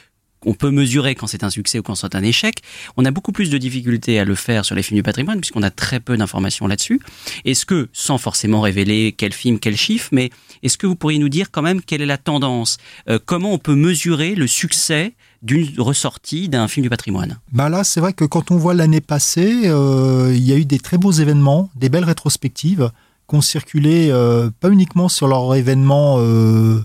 on 0.46 0.54
peut 0.54 0.70
mesurer 0.70 1.16
quand 1.16 1.28
c'est 1.28 1.44
un 1.44 1.50
succès 1.50 1.80
ou 1.80 1.82
quand 1.82 1.96
c'est 1.96 2.16
un 2.16 2.24
échec. 2.24 2.60
On 2.98 3.06
a 3.06 3.12
beaucoup 3.12 3.32
plus 3.32 3.50
de 3.50 3.58
difficultés 3.58 4.20
à 4.20 4.26
le 4.26 4.36
faire 4.36 4.64
sur 4.64 4.76
les 4.76 4.84
films 4.84 4.98
du 4.98 5.04
patrimoine 5.04 5.40
puisqu'on 5.40 5.64
a 5.64 5.72
très 5.72 6.00
peu 6.00 6.16
d'informations 6.16 6.68
là-dessus. 6.68 7.02
Est-ce 7.44 7.66
que, 7.66 7.90
sans 7.94 8.18
forcément 8.18 8.62
révéler 8.62 9.14
quel 9.18 9.34
film, 9.34 9.60
quel 9.60 9.76
chiffre, 9.76 10.10
mais 10.12 10.30
est-ce 10.64 10.78
que 10.78 10.88
vous 10.88 10.96
pourriez 10.96 11.20
nous 11.20 11.30
dire 11.30 11.52
quand 11.52 11.62
même 11.62 11.82
quelle 11.82 12.02
est 12.02 12.06
la 12.06 12.18
tendance 12.18 12.78
euh, 13.10 13.20
Comment 13.24 13.54
on 13.54 13.58
peut 13.58 13.76
mesurer 13.76 14.36
le 14.36 14.48
succès 14.48 15.14
d'une 15.46 15.80
ressortie 15.80 16.50
d'un 16.50 16.68
film 16.68 16.84
du 16.84 16.90
patrimoine 16.90 17.38
bah 17.52 17.70
Là, 17.70 17.84
c'est 17.84 18.00
vrai 18.00 18.14
que 18.14 18.26
quand 18.26 18.52
on 18.52 18.58
voit 18.58 18.74
l'année 18.74 19.02
passée, 19.02 19.64
euh, 19.66 20.34
il 20.36 20.44
y 20.44 20.52
a 20.52 20.58
eu 20.58 20.66
des 20.66 20.80
très 20.80 20.98
beaux 20.98 21.12
événements, 21.12 21.70
des 21.76 21.90
belles 21.90 22.04
rétrospectives 22.04 22.90
qui 23.28 23.36
ont 23.36 23.42
circulé 23.42 24.10
euh, 24.12 24.50
pas 24.60 24.70
uniquement 24.70 25.10
sur 25.10 25.28
leur 25.28 25.54
événement 25.56 26.18
euh, 26.20 26.84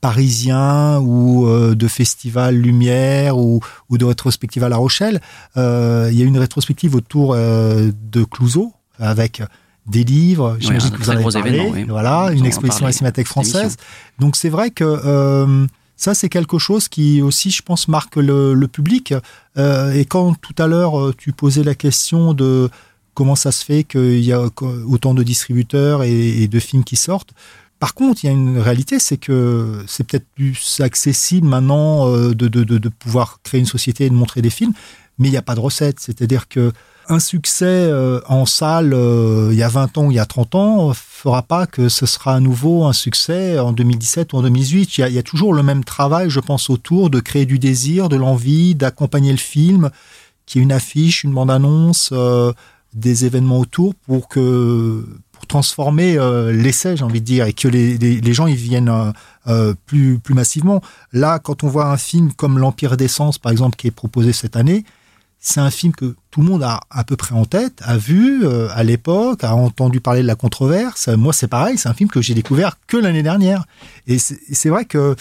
parisien 0.00 0.98
ou 1.00 1.46
euh, 1.46 1.74
de 1.74 1.88
festival 1.88 2.56
Lumière 2.56 3.38
ou, 3.38 3.60
ou, 3.88 3.98
de 3.98 4.04
rétrospective 4.04 4.64
à 4.64 4.68
La 4.68 4.76
Rochelle. 4.76 5.20
Il 5.56 5.62
y 6.14 6.22
a 6.22 6.24
une 6.24 6.38
rétrospective 6.38 6.94
autour 6.94 7.34
de 7.34 8.24
Clouseau 8.30 8.72
avec 8.98 9.42
des 9.86 10.04
livres, 10.04 10.56
j'imagine 10.60 10.90
oui, 10.92 10.98
que 10.98 11.02
vous 11.02 11.10
en 11.10 11.14
avez 11.14 11.32
parlé, 11.32 11.70
oui. 11.72 11.84
voilà, 11.88 12.30
une 12.32 12.46
exposition 12.46 12.86
à 12.86 12.90
la 12.90 12.92
Cinémathèque 12.92 13.26
française. 13.26 13.76
Donc 14.20 14.36
c'est 14.36 14.48
vrai 14.48 14.70
que 14.70 15.66
ça 16.02 16.14
c'est 16.14 16.28
quelque 16.28 16.58
chose 16.58 16.88
qui 16.88 17.22
aussi, 17.22 17.50
je 17.50 17.62
pense, 17.62 17.86
marque 17.86 18.16
le, 18.16 18.66
public. 18.66 19.14
Euh, 19.56 19.92
et 19.92 20.04
quand 20.04 20.34
tout 20.40 20.54
à 20.58 20.66
l'heure 20.66 21.14
tu 21.16 21.32
posais 21.32 21.62
la 21.62 21.74
question 21.74 22.34
de 22.34 22.68
comment 23.14 23.36
ça 23.36 23.52
se 23.52 23.64
fait 23.64 23.84
qu'il 23.84 24.24
y 24.24 24.32
a 24.32 24.40
autant 24.94 25.14
de 25.14 25.22
distributeurs 25.22 26.02
et, 26.02 26.42
et 26.42 26.48
de 26.48 26.58
films 26.58 26.82
qui 26.82 26.96
sortent, 26.96 27.32
par 27.82 27.94
contre, 27.94 28.24
il 28.24 28.28
y 28.28 28.30
a 28.30 28.32
une 28.32 28.58
réalité, 28.58 29.00
c'est 29.00 29.16
que 29.16 29.84
c'est 29.88 30.04
peut-être 30.06 30.26
plus 30.36 30.80
accessible 30.80 31.48
maintenant 31.48 32.08
euh, 32.08 32.32
de, 32.32 32.46
de, 32.46 32.62
de, 32.62 32.78
de, 32.78 32.88
pouvoir 32.88 33.40
créer 33.42 33.58
une 33.58 33.66
société 33.66 34.06
et 34.06 34.10
de 34.10 34.14
montrer 34.14 34.40
des 34.40 34.50
films, 34.50 34.72
mais 35.18 35.26
il 35.26 35.32
n'y 35.32 35.36
a 35.36 35.42
pas 35.42 35.56
de 35.56 35.60
recette. 35.60 35.98
C'est-à-dire 35.98 36.48
que 36.48 36.72
un 37.08 37.18
succès 37.18 37.64
euh, 37.66 38.20
en 38.26 38.46
salle 38.46 38.94
euh, 38.94 39.48
il 39.52 39.58
y 39.58 39.62
a 39.62 39.68
20 39.68 39.98
ans 39.98 40.06
ou 40.06 40.10
il 40.10 40.16
y 40.16 40.20
a 40.20 40.26
30 40.26 40.54
ans 40.54 40.92
fera 41.22 41.42
pas 41.42 41.68
que 41.68 41.88
ce 41.88 42.04
sera 42.04 42.34
à 42.34 42.40
nouveau 42.40 42.84
un 42.84 42.92
succès 42.92 43.56
en 43.60 43.70
2017 43.70 44.32
ou 44.32 44.38
en 44.38 44.42
2018. 44.42 44.98
Il 44.98 45.00
y 45.02 45.04
a, 45.04 45.08
y 45.08 45.22
toujours 45.22 45.54
le 45.54 45.62
même 45.62 45.84
travail, 45.84 46.30
je 46.30 46.40
pense, 46.40 46.68
autour 46.68 47.10
de 47.10 47.20
créer 47.20 47.46
du 47.46 47.60
désir, 47.60 48.08
de 48.08 48.16
l'envie, 48.16 48.74
d'accompagner 48.74 49.30
le 49.30 49.38
film, 49.38 49.90
qui 50.46 50.58
est 50.58 50.62
une 50.62 50.72
affiche, 50.72 51.22
une 51.22 51.32
bande-annonce, 51.32 52.10
euh, 52.12 52.52
des 52.92 53.24
événements 53.24 53.60
autour 53.60 53.94
pour 53.94 54.26
que 54.26 55.06
transformer 55.46 56.18
euh, 56.18 56.50
l'essai, 56.50 56.96
j'ai 56.96 57.04
envie 57.04 57.20
de 57.20 57.26
dire, 57.26 57.46
et 57.46 57.52
que 57.52 57.68
les, 57.68 58.34
gens 58.34 58.48
ils 58.48 58.56
viennent 58.56 58.92
plus, 59.86 60.18
plus 60.18 60.34
massivement. 60.34 60.82
Là, 61.12 61.38
quand 61.38 61.62
on 61.62 61.68
voit 61.68 61.86
un 61.86 61.96
film 61.98 62.32
comme 62.32 62.58
L'Empire 62.58 62.96
d'essence, 62.96 63.38
par 63.38 63.52
exemple, 63.52 63.76
qui 63.76 63.86
est 63.86 63.92
proposé 63.92 64.32
cette 64.32 64.56
année, 64.56 64.84
c'est 65.44 65.60
un 65.60 65.70
film 65.70 65.92
que 65.92 66.14
tout 66.30 66.40
le 66.40 66.46
monde 66.46 66.62
a 66.62 66.80
à 66.88 67.02
peu 67.02 67.16
près 67.16 67.34
en 67.34 67.44
tête, 67.44 67.80
a 67.82 67.98
vu 67.98 68.46
euh, 68.46 68.68
à 68.72 68.84
l'époque, 68.84 69.42
a 69.42 69.54
entendu 69.56 70.00
parler 70.00 70.22
de 70.22 70.26
la 70.26 70.36
controverse. 70.36 71.08
Moi, 71.08 71.32
c'est 71.32 71.48
pareil, 71.48 71.76
c'est 71.76 71.88
un 71.88 71.94
film 71.94 72.08
que 72.08 72.22
j'ai 72.22 72.32
découvert 72.32 72.78
que 72.86 72.96
l'année 72.96 73.24
dernière. 73.24 73.66
Et 74.06 74.18
c'est 74.18 74.68
vrai 74.68 74.84
que 74.84 75.16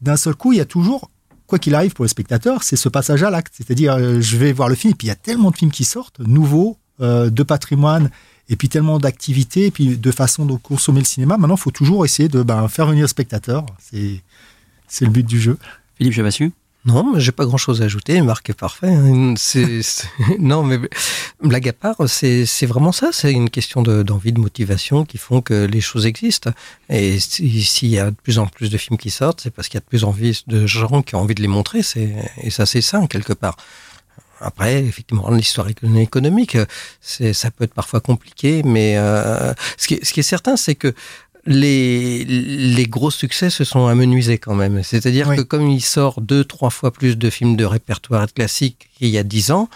d'un 0.00 0.16
seul 0.16 0.34
coup, 0.34 0.52
il 0.52 0.58
y 0.58 0.62
a 0.62 0.64
toujours 0.64 1.10
quoi 1.46 1.58
qu'il 1.58 1.74
arrive 1.74 1.92
pour 1.92 2.04
le 2.04 2.08
spectateur, 2.08 2.62
c'est 2.62 2.76
ce 2.76 2.88
passage 2.88 3.22
à 3.22 3.30
l'acte. 3.30 3.52
C'est-à-dire, 3.54 3.94
euh, 3.94 4.20
je 4.20 4.36
vais 4.38 4.52
voir 4.52 4.70
le 4.70 4.74
film, 4.74 4.92
et 4.92 4.94
puis 4.94 5.06
il 5.06 5.10
y 5.10 5.12
a 5.12 5.16
tellement 5.16 5.50
de 5.50 5.56
films 5.56 5.70
qui 5.70 5.84
sortent, 5.84 6.20
nouveaux, 6.20 6.78
euh, 7.02 7.28
de 7.28 7.42
patrimoine, 7.42 8.10
et 8.48 8.56
puis 8.56 8.70
tellement 8.70 8.98
d'activités, 8.98 9.66
et 9.66 9.70
puis 9.70 9.98
de 9.98 10.10
façon 10.10 10.46
de 10.46 10.54
consommer 10.56 11.00
le 11.00 11.06
cinéma. 11.06 11.36
Maintenant, 11.36 11.56
il 11.56 11.60
faut 11.60 11.70
toujours 11.70 12.06
essayer 12.06 12.30
de 12.30 12.42
ben, 12.42 12.66
faire 12.68 12.86
venir 12.86 13.02
le 13.02 13.08
spectateur. 13.08 13.66
C'est, 13.78 14.22
le 15.04 15.10
but 15.10 15.26
du 15.26 15.38
jeu. 15.38 15.58
Philippe 15.96 16.14
Javassu 16.14 16.52
non, 16.86 17.12
mais 17.12 17.20
j'ai 17.20 17.32
pas 17.32 17.44
grand 17.44 17.56
chose 17.56 17.82
à 17.82 17.86
ajouter. 17.86 18.22
Marc 18.22 18.48
est 18.48 18.54
parfait. 18.54 18.94
Hein. 18.94 19.34
Non, 20.38 20.62
mais 20.62 20.78
blague 21.42 21.68
à 21.68 21.72
part, 21.72 21.96
c'est, 22.06 22.46
vraiment 22.66 22.92
ça. 22.92 23.10
C'est 23.12 23.32
une 23.32 23.50
question 23.50 23.82
de, 23.82 24.04
d'envie, 24.04 24.32
de 24.32 24.38
motivation 24.40 25.04
qui 25.04 25.18
font 25.18 25.40
que 25.42 25.64
les 25.66 25.80
choses 25.80 26.06
existent. 26.06 26.52
Et 26.88 27.18
s'il 27.18 27.88
y 27.88 27.98
a 27.98 28.10
de 28.10 28.16
plus 28.22 28.38
en 28.38 28.46
plus 28.46 28.70
de 28.70 28.78
films 28.78 28.98
qui 28.98 29.10
sortent, 29.10 29.40
c'est 29.40 29.50
parce 29.50 29.68
qu'il 29.68 29.78
y 29.78 29.82
a 29.82 29.84
de 29.84 29.86
plus 29.86 30.04
en 30.04 30.12
plus 30.12 30.46
de 30.46 30.64
gens 30.66 31.02
qui 31.02 31.16
ont 31.16 31.20
envie 31.20 31.34
de 31.34 31.42
les 31.42 31.48
montrer. 31.48 31.80
Et 32.42 32.50
ça, 32.50 32.66
c'est 32.66 32.80
sain 32.82 33.06
quelque 33.08 33.32
part. 33.32 33.56
Après, 34.40 34.84
effectivement, 34.84 35.30
l'histoire 35.30 35.68
économique, 35.68 36.58
ça 37.00 37.50
peut 37.50 37.64
être 37.64 37.74
parfois 37.74 38.00
compliqué, 38.00 38.62
mais 38.64 38.98
euh, 38.98 39.54
ce, 39.78 39.88
qui 39.88 39.98
ce 40.02 40.12
qui 40.12 40.20
est 40.20 40.22
certain, 40.22 40.56
c'est 40.56 40.74
que 40.74 40.94
les, 41.46 42.24
les 42.24 42.86
gros 42.86 43.10
succès 43.10 43.50
se 43.50 43.64
sont 43.64 43.86
amenuisés 43.86 44.38
quand 44.38 44.54
même. 44.54 44.82
C'est-à-dire 44.82 45.28
oui. 45.28 45.36
que 45.36 45.42
comme 45.42 45.68
il 45.68 45.80
sort 45.80 46.20
deux, 46.20 46.44
trois 46.44 46.70
fois 46.70 46.92
plus 46.92 47.16
de 47.16 47.30
films 47.30 47.56
de 47.56 47.64
répertoire 47.64 48.26
classique 48.32 48.88
qu'il 48.98 49.08
y 49.08 49.18
a 49.18 49.22
dix 49.22 49.50
ans, 49.50 49.68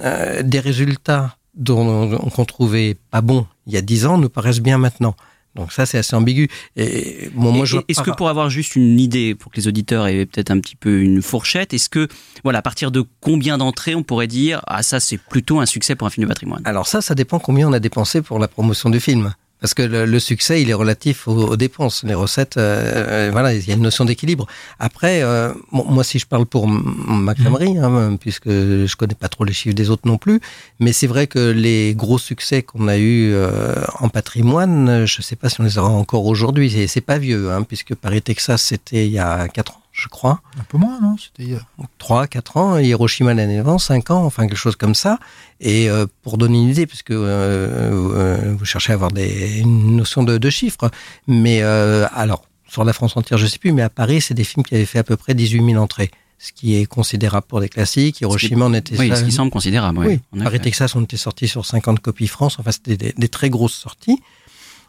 euh, 0.00 0.42
des 0.42 0.60
résultats 0.60 1.36
dont 1.54 2.16
qu'on 2.30 2.44
trouvait 2.44 2.96
pas 3.10 3.20
bons 3.20 3.46
il 3.68 3.74
y 3.74 3.76
a 3.76 3.82
dix 3.82 4.06
ans 4.06 4.18
nous 4.18 4.30
paraissent 4.30 4.60
bien 4.60 4.78
maintenant. 4.78 5.14
Donc 5.54 5.72
ça, 5.72 5.86
c'est 5.86 5.98
assez 5.98 6.14
ambigu. 6.14 6.48
Et 6.76 7.30
bon, 7.34 7.52
moi, 7.52 7.64
je 7.64 7.78
est-ce 7.88 8.02
que 8.02 8.10
pour 8.10 8.28
avoir 8.28 8.48
juste 8.48 8.76
une 8.76 8.98
idée, 9.00 9.34
pour 9.34 9.50
que 9.50 9.56
les 9.56 9.66
auditeurs 9.66 10.06
aient 10.06 10.24
peut-être 10.24 10.50
un 10.50 10.60
petit 10.60 10.76
peu 10.76 11.00
une 11.00 11.20
fourchette, 11.20 11.74
est-ce 11.74 11.88
que, 11.88 12.06
voilà, 12.44 12.60
à 12.60 12.62
partir 12.62 12.90
de 12.90 13.04
combien 13.20 13.58
d'entrées 13.58 13.94
on 13.94 14.02
pourrait 14.02 14.28
dire, 14.28 14.62
ah 14.66 14.82
ça, 14.82 15.00
c'est 15.00 15.18
plutôt 15.18 15.58
un 15.58 15.66
succès 15.66 15.96
pour 15.96 16.06
un 16.06 16.10
film 16.10 16.26
de 16.26 16.28
patrimoine? 16.28 16.62
Alors 16.64 16.86
ça, 16.86 17.00
ça 17.00 17.14
dépend 17.14 17.40
combien 17.40 17.68
on 17.68 17.72
a 17.72 17.80
dépensé 17.80 18.22
pour 18.22 18.38
la 18.38 18.46
promotion 18.46 18.88
du 18.88 19.00
film. 19.00 19.34
Parce 19.60 19.74
que 19.74 19.82
le, 19.82 20.04
le, 20.04 20.20
succès, 20.20 20.62
il 20.62 20.70
est 20.70 20.74
relatif 20.74 21.26
aux, 21.26 21.48
aux 21.48 21.56
dépenses. 21.56 22.04
Les 22.04 22.14
recettes, 22.14 22.56
euh, 22.56 23.28
voilà, 23.32 23.54
il 23.54 23.66
y 23.66 23.72
a 23.72 23.74
une 23.74 23.82
notion 23.82 24.04
d'équilibre. 24.04 24.46
Après, 24.78 25.22
euh, 25.22 25.52
bon, 25.72 25.84
moi, 25.88 26.04
si 26.04 26.18
je 26.18 26.26
parle 26.26 26.46
pour 26.46 26.68
ma 26.68 27.34
crèmerie, 27.34 27.76
hein, 27.78 28.16
puisque 28.20 28.48
je 28.48 28.96
connais 28.96 29.16
pas 29.16 29.28
trop 29.28 29.44
les 29.44 29.52
chiffres 29.52 29.74
des 29.74 29.90
autres 29.90 30.06
non 30.06 30.16
plus, 30.16 30.40
mais 30.78 30.92
c'est 30.92 31.08
vrai 31.08 31.26
que 31.26 31.50
les 31.50 31.94
gros 31.94 32.18
succès 32.18 32.62
qu'on 32.62 32.86
a 32.86 32.98
eu 32.98 33.32
euh, 33.32 33.74
en 33.98 34.08
patrimoine, 34.08 35.06
je 35.06 35.22
sais 35.22 35.36
pas 35.36 35.48
si 35.48 35.60
on 35.60 35.64
les 35.64 35.78
aura 35.78 35.90
encore 35.90 36.26
aujourd'hui. 36.26 36.86
C'est 36.86 37.00
pas 37.00 37.18
vieux, 37.18 37.50
hein, 37.50 37.62
puisque 37.62 37.94
Paris, 37.94 38.22
Texas, 38.22 38.62
c'était 38.62 39.06
il 39.06 39.12
y 39.12 39.18
a 39.18 39.48
quatre 39.48 39.72
ans 39.72 39.82
je 39.98 40.06
crois. 40.06 40.40
Un 40.58 40.62
peu 40.62 40.78
moins, 40.78 41.00
non? 41.00 41.16
C'était 41.18 41.42
hier. 41.42 41.66
3, 41.98 42.28
4 42.28 42.56
ans, 42.56 42.78
Hiroshima 42.78 43.34
l'année 43.34 43.58
avant, 43.58 43.78
5 43.78 44.10
ans, 44.10 44.24
enfin 44.24 44.46
quelque 44.46 44.56
chose 44.56 44.76
comme 44.76 44.94
ça. 44.94 45.18
Et 45.60 45.90
euh, 45.90 46.06
pour 46.22 46.38
donner 46.38 46.58
une 46.58 46.68
idée, 46.68 46.86
puisque 46.86 47.10
euh, 47.10 47.90
euh, 48.14 48.54
vous 48.56 48.64
cherchez 48.64 48.92
à 48.92 48.94
avoir 48.94 49.10
des, 49.10 49.58
une 49.58 49.96
notion 49.96 50.22
de, 50.22 50.38
de 50.38 50.50
chiffres, 50.50 50.90
mais 51.26 51.62
euh, 51.62 52.06
alors, 52.14 52.44
sur 52.68 52.84
la 52.84 52.92
France 52.92 53.16
entière, 53.16 53.38
je 53.38 53.46
sais 53.46 53.58
plus, 53.58 53.72
mais 53.72 53.82
à 53.82 53.90
Paris, 53.90 54.20
c'est 54.20 54.34
des 54.34 54.44
films 54.44 54.64
qui 54.64 54.76
avaient 54.76 54.86
fait 54.86 55.00
à 55.00 55.04
peu 55.04 55.16
près 55.16 55.34
18 55.34 55.64
000 55.72 55.82
entrées. 55.82 56.10
Ce 56.38 56.52
qui 56.52 56.76
est 56.76 56.86
considérable 56.86 57.46
pour 57.48 57.60
des 57.60 57.68
classiques. 57.68 58.20
Hiroshima, 58.20 58.66
on 58.66 58.74
était... 58.74 58.96
Oui, 58.96 59.10
ce 59.12 59.24
qui 59.24 59.32
semble 59.32 59.50
considérable, 59.50 59.98
oui. 59.98 60.20
oui. 60.32 60.42
Paris, 60.44 60.60
Texas, 60.60 60.94
on 60.94 61.02
était 61.02 61.16
sorti 61.16 61.48
sur 61.48 61.66
50 61.66 61.98
copies 61.98 62.28
France. 62.28 62.60
Enfin, 62.60 62.70
c'était 62.70 62.96
des, 62.96 63.12
des 63.16 63.28
très 63.28 63.50
grosses 63.50 63.74
sorties. 63.74 64.20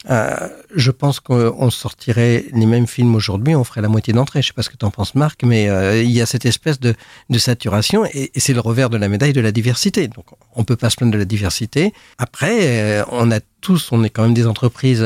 Euh, 0.09 0.47
je 0.73 0.91
pense 0.91 1.19
qu'on 1.19 1.69
sortirait 1.69 2.45
les 2.53 2.65
mêmes 2.65 2.87
films 2.87 3.15
aujourd'hui, 3.15 3.53
on 3.55 3.63
ferait 3.65 3.81
la 3.81 3.89
moitié 3.89 4.13
d'entrée. 4.13 4.41
Je 4.41 4.47
sais 4.47 4.53
pas 4.53 4.63
ce 4.63 4.69
que 4.69 4.77
tu 4.77 4.85
en 4.85 4.91
penses, 4.91 5.13
Marc, 5.15 5.43
mais 5.43 5.69
euh, 5.69 6.01
il 6.01 6.11
y 6.11 6.21
a 6.21 6.25
cette 6.25 6.45
espèce 6.45 6.79
de, 6.79 6.95
saturation 7.37 8.05
et, 8.05 8.31
c'est 8.37 8.53
le 8.53 8.61
revers 8.61 8.89
de 8.89 8.97
la 8.97 9.09
médaille 9.09 9.33
de 9.33 9.41
la 9.41 9.51
diversité. 9.51 10.07
Donc, 10.07 10.25
on 10.55 10.63
peut 10.63 10.77
pas 10.77 10.89
se 10.89 10.95
plaindre 10.95 11.13
de 11.13 11.17
la 11.17 11.25
diversité. 11.25 11.93
Après, 12.17 12.57
euh, 12.61 13.03
on 13.11 13.29
a 13.31 13.39
tous, 13.61 13.91
on 13.91 14.03
est 14.03 14.09
quand 14.09 14.23
même 14.23 14.33
des 14.33 14.47
entreprises 14.47 15.05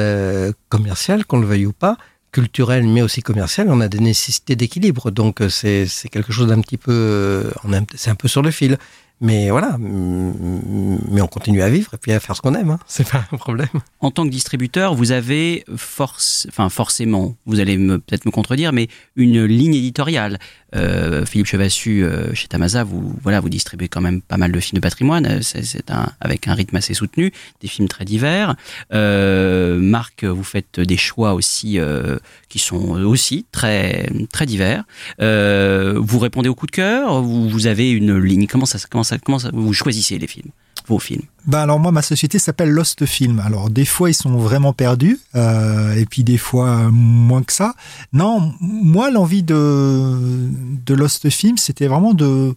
commerciales, 0.70 1.26
qu'on 1.26 1.40
le 1.40 1.48
veuille 1.48 1.66
ou 1.66 1.74
pas, 1.74 1.98
culturelles, 2.32 2.88
mais 2.88 3.02
aussi 3.02 3.24
commerciales. 3.24 3.70
On 3.70 3.82
a 3.82 3.88
des 3.88 4.00
nécessités 4.00 4.56
d'équilibre. 4.56 5.10
Donc, 5.10 5.42
c'est 5.50 5.88
quelque 6.12 6.32
chose 6.32 6.48
d'un 6.50 6.62
petit 6.62 6.78
peu, 6.78 7.52
c'est 7.96 8.12
un 8.12 8.16
peu 8.16 8.28
sur 8.28 8.44
le 8.44 8.52
fil. 8.52 8.78
Mais 9.24 9.50
voilà, 9.50 9.78
mais 9.80 11.22
on 11.22 11.28
continue 11.28 11.62
à 11.62 11.70
vivre 11.70 11.94
et 11.94 11.98
puis 11.98 12.12
à 12.12 12.20
faire 12.20 12.36
ce 12.36 12.42
qu'on 12.42 12.56
aime. 12.56 12.72
Hein. 12.72 12.80
C'est 12.88 13.10
pas 13.10 13.24
un 13.32 13.38
problème. 13.38 13.70
En 14.02 14.12
tant 14.12 14.26
que 14.26 14.30
distributeur, 14.30 14.96
vous 14.96 15.14
avez 15.14 15.64
force, 15.78 16.46
enfin 16.50 16.68
forcément, 16.68 17.38
vous 17.46 17.62
allez 17.62 17.78
peut-être 17.78 18.26
me 18.26 18.32
contredire, 18.32 18.74
mais 18.74 18.90
une 19.16 19.46
ligne 19.46 19.76
éditoriale. 19.76 20.40
Euh, 20.76 21.26
Philippe 21.26 21.46
Chevassu 21.46 22.04
euh, 22.04 22.34
chez 22.34 22.48
Tamasa, 22.48 22.84
vous 22.84 23.16
voilà, 23.22 23.40
vous 23.40 23.50
distribuez 23.50 23.88
quand 23.88 24.02
même 24.02 24.22
pas 24.22 24.38
mal 24.38 24.52
de 24.52 24.60
films 24.60 24.78
de 24.78 24.82
patrimoine. 24.82 25.42
C'est 25.42 25.90
un 25.90 26.12
avec 26.20 26.48
un 26.48 26.54
rythme 26.54 26.76
assez 26.76 26.94
soutenu, 26.94 27.32
des 27.62 27.68
films 27.68 27.88
très 27.88 28.06
divers. 28.06 28.56
Euh, 28.94 29.80
Marc, 29.80 30.24
vous 30.24 30.44
faites 30.44 30.80
des 30.80 30.98
choix 30.98 31.34
aussi 31.34 31.80
euh, 31.80 32.18
qui 32.50 32.60
sont 32.60 33.02
aussi 33.04 33.46
très 33.52 34.10
très 34.32 34.46
divers. 34.46 34.84
Euh, 35.22 35.94
vous 35.98 36.20
répondez 36.20 36.50
au 36.50 36.56
coup 36.56 36.66
de 36.66 36.72
cœur. 36.72 37.22
Vous, 37.22 37.48
vous 37.48 37.68
avez 37.68 37.92
une 37.92 38.18
ligne. 38.18 38.48
Comment 38.48 38.66
ça 38.66 38.80
comment 38.90 39.04
ça 39.04 39.13
comment 39.24 39.40
ça 39.40 39.50
vous 39.54 39.74
choisissez 39.74 40.18
les 40.18 40.28
films, 40.28 40.52
vos 40.88 41.00
films 41.00 41.24
ben 41.46 41.60
alors 41.60 41.80
moi 41.80 41.92
ma 41.92 42.02
société 42.02 42.40
s'appelle 42.40 42.70
Lost 42.70 43.06
Film. 43.06 43.40
Alors 43.40 43.70
des 43.70 43.86
fois 43.86 44.10
ils 44.10 44.14
sont 44.14 44.38
vraiment 44.38 44.72
perdus 44.72 45.20
euh, 45.36 45.94
et 45.96 46.06
puis 46.06 46.24
des 46.24 46.38
fois 46.38 46.90
moins 46.92 47.44
que 47.44 47.52
ça. 47.52 47.74
Non, 48.14 48.54
moi 48.62 49.12
l'envie 49.12 49.44
de 49.44 50.94
Lost 50.94 51.30
Film 51.30 51.58
c'était 51.58 51.88
vraiment 51.88 52.14
de 52.14 52.56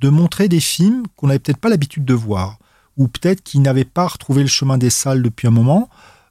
de 0.00 0.08
montrer 0.08 0.48
des 0.48 0.60
films 0.60 1.02
qu'on 1.16 1.28
n'avait 1.28 1.38
peut-être 1.38 1.58
pas 1.58 1.68
l'habitude 1.68 2.04
de 2.04 2.14
voir 2.14 2.58
ou 2.96 3.08
peut-être 3.08 3.42
qui 3.42 3.58
n'avaient 3.58 3.84
pas 3.84 4.06
retrouvé 4.06 4.42
le 4.42 4.48
chemin 4.48 4.78
des 4.78 4.90
salles 4.90 5.22
depuis 5.22 5.48
un 5.48 5.50
moment. 5.50 5.88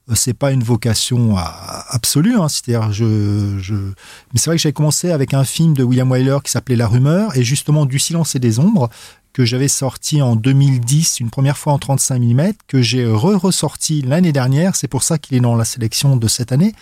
Euh, 0.09 0.15
c'est 0.15 0.33
pas 0.33 0.51
une 0.51 0.63
vocation 0.63 1.35
absolue, 1.37 2.35
hein, 2.35 2.49
c'est-à-dire 2.49 2.91
je, 2.91 3.57
je, 3.59 3.73
mais 3.73 4.35
c'est 4.35 4.49
vrai 4.49 4.57
que 4.57 4.61
j'avais 4.61 4.73
commencé 4.73 5.11
avec 5.11 5.33
un 5.33 5.43
film 5.43 5.73
de 5.73 5.83
William 5.83 6.09
Wyler 6.11 6.37
qui 6.43 6.51
s'appelait 6.51 6.75
La 6.75 6.87
Rumeur 6.87 7.37
et 7.37 7.43
justement 7.43 7.85
du 7.85 7.99
silence 7.99 8.35
et 8.35 8.39
des 8.39 8.59
ombres 8.59 8.89
que 9.33 9.45
j'avais 9.45 9.67
sorti 9.67 10.21
en 10.21 10.35
2010 10.35 11.19
une 11.19 11.29
première 11.29 11.57
fois 11.57 11.73
en 11.73 11.79
35 11.79 12.19
mm, 12.19 12.51
que 12.67 12.81
j'ai 12.81 13.05
re-ressorti 13.05 14.03
l'année 14.03 14.31
dernière. 14.31 14.75
C'est 14.75 14.87
pour 14.87 15.03
ça 15.03 15.17
qu'il 15.17 15.35
est 15.35 15.41
dans 15.41 15.55
la 15.55 15.65
sélection 15.65 16.15
de 16.15 16.27
cette 16.27 16.51
année. 16.51 16.73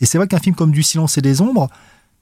Et 0.00 0.06
c'est 0.06 0.18
vrai 0.18 0.26
qu'un 0.26 0.38
film 0.38 0.56
comme 0.56 0.72
Du 0.72 0.82
silence 0.82 1.18
et 1.18 1.22
des 1.22 1.40
ombres, 1.42 1.68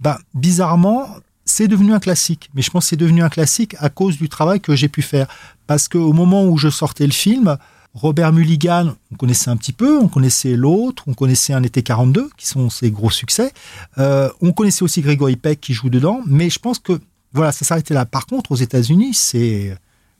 bah, 0.00 0.18
bizarrement, 0.34 1.08
c'est 1.44 1.68
devenu 1.68 1.94
un 1.94 2.00
classique. 2.00 2.50
Mais 2.54 2.62
je 2.62 2.70
pense 2.70 2.84
que 2.84 2.88
c'est 2.90 2.96
devenu 2.96 3.22
un 3.22 3.28
classique 3.28 3.76
à 3.78 3.88
cause 3.88 4.18
du 4.18 4.28
travail 4.28 4.60
que 4.60 4.74
j'ai 4.74 4.88
pu 4.88 5.02
faire. 5.02 5.28
Parce 5.68 5.88
qu'au 5.88 6.12
moment 6.12 6.44
où 6.44 6.58
je 6.58 6.68
sortais 6.68 7.06
le 7.06 7.12
film, 7.12 7.56
Robert 7.94 8.32
Mulligan, 8.32 8.94
on 9.12 9.16
connaissait 9.16 9.48
un 9.50 9.56
petit 9.56 9.72
peu, 9.72 9.98
on 9.98 10.08
connaissait 10.08 10.54
l'autre, 10.54 11.04
on 11.06 11.14
connaissait 11.14 11.54
Un 11.54 11.62
été 11.62 11.82
42, 11.82 12.28
qui 12.36 12.46
sont 12.46 12.68
ses 12.68 12.90
gros 12.90 13.10
succès. 13.10 13.52
Euh, 13.98 14.28
on 14.42 14.52
connaissait 14.52 14.82
aussi 14.82 15.00
Grégory 15.00 15.36
Peck 15.36 15.60
qui 15.60 15.72
joue 15.72 15.88
dedans, 15.88 16.20
mais 16.26 16.50
je 16.50 16.58
pense 16.58 16.78
que 16.78 17.00
voilà, 17.36 17.52
ça 17.52 17.64
s'arrêtait 17.64 17.94
là. 17.94 18.06
Par 18.06 18.26
contre, 18.26 18.52
aux 18.52 18.56
États-Unis, 18.56 19.14
c'est 19.14 19.76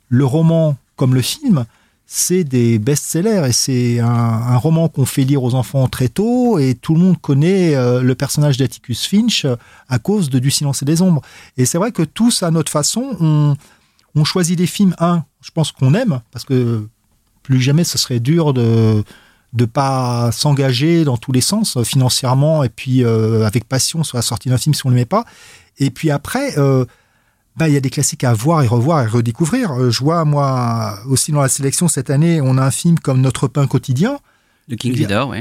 le 0.07 0.25
roman 0.25 0.77
comme 0.95 1.13
le 1.15 1.21
film, 1.21 1.65
c'est 2.05 2.43
des 2.43 2.79
best-sellers 2.79 3.47
et 3.47 3.51
c'est 3.51 3.99
un, 3.99 4.55
roman 4.57 4.87
qu'on 4.87 5.05
fait 5.05 5.23
lire 5.23 5.43
aux 5.43 5.55
enfants 5.55 5.87
très 5.87 6.07
tôt 6.07 6.57
et 6.57 6.75
tout 6.75 6.93
le 6.93 7.01
monde 7.01 7.19
connaît 7.19 7.75
euh, 7.75 8.01
le 8.01 8.15
personnage 8.15 8.57
d'Atticus 8.57 9.05
Finch 9.05 9.45
à 9.89 9.99
cause 9.99 10.29
de 10.29 10.39
Du 10.39 10.49
silence 10.51 10.81
et 10.81 10.85
des 10.85 11.01
ombres. 11.01 11.21
Et 11.57 11.65
c'est 11.65 11.77
vrai 11.77 11.91
que 11.91 12.03
tous, 12.03 12.43
à 12.43 12.51
notre 12.51 12.71
façon, 12.71 13.17
on, 13.19 13.55
on 14.15 14.23
choisit 14.23 14.57
des 14.57 14.67
films, 14.67 14.95
un, 14.99 15.23
je 15.41 15.51
pense 15.51 15.71
qu'on 15.71 15.93
aime, 15.93 16.21
parce 16.31 16.45
que 16.45 16.87
plus 17.43 17.61
jamais 17.61 17.83
ce 17.83 17.97
serait 17.97 18.19
dur 18.19 18.53
de 18.53 19.03
de 19.53 19.63
pas 19.63 20.29
s'engager 20.33 21.05
dans 21.05 21.15
tous 21.15 21.31
les 21.31 21.41
sens 21.41 21.81
financièrement 21.83 22.65
et 22.65 22.69
puis 22.69 23.05
euh, 23.05 23.47
avec 23.47 23.63
passion 23.63 24.03
sur 24.03 24.17
la 24.17 24.21
sortie 24.21 24.49
d'un 24.49 24.57
film 24.57 24.73
si 24.73 24.85
on 24.85 24.89
ne 24.89 24.93
l'aimait 24.93 25.05
pas 25.05 25.23
et 25.79 25.89
puis 25.89 26.11
après, 26.11 26.57
euh, 26.57 26.85
bah, 27.57 27.67
il 27.67 27.73
y 27.73 27.77
a 27.77 27.79
des 27.79 27.89
classiques 27.89 28.23
à 28.23 28.33
voir 28.33 28.63
et 28.63 28.67
revoir 28.67 29.03
et 29.03 29.07
redécouvrir. 29.07 29.71
Euh, 29.71 29.89
je 29.89 30.03
vois, 30.03 30.23
moi, 30.25 30.99
aussi 31.07 31.31
dans 31.31 31.41
la 31.41 31.49
sélection 31.49 31.87
cette 31.87 32.09
année, 32.09 32.39
on 32.39 32.57
a 32.57 32.63
un 32.63 32.71
film 32.71 32.99
comme 32.99 33.19
Notre 33.19 33.47
pain 33.47 33.65
quotidien. 33.65 34.19
De 34.67 34.75
King 34.75 34.93
Vidor, 34.93 35.29
oui. 35.29 35.39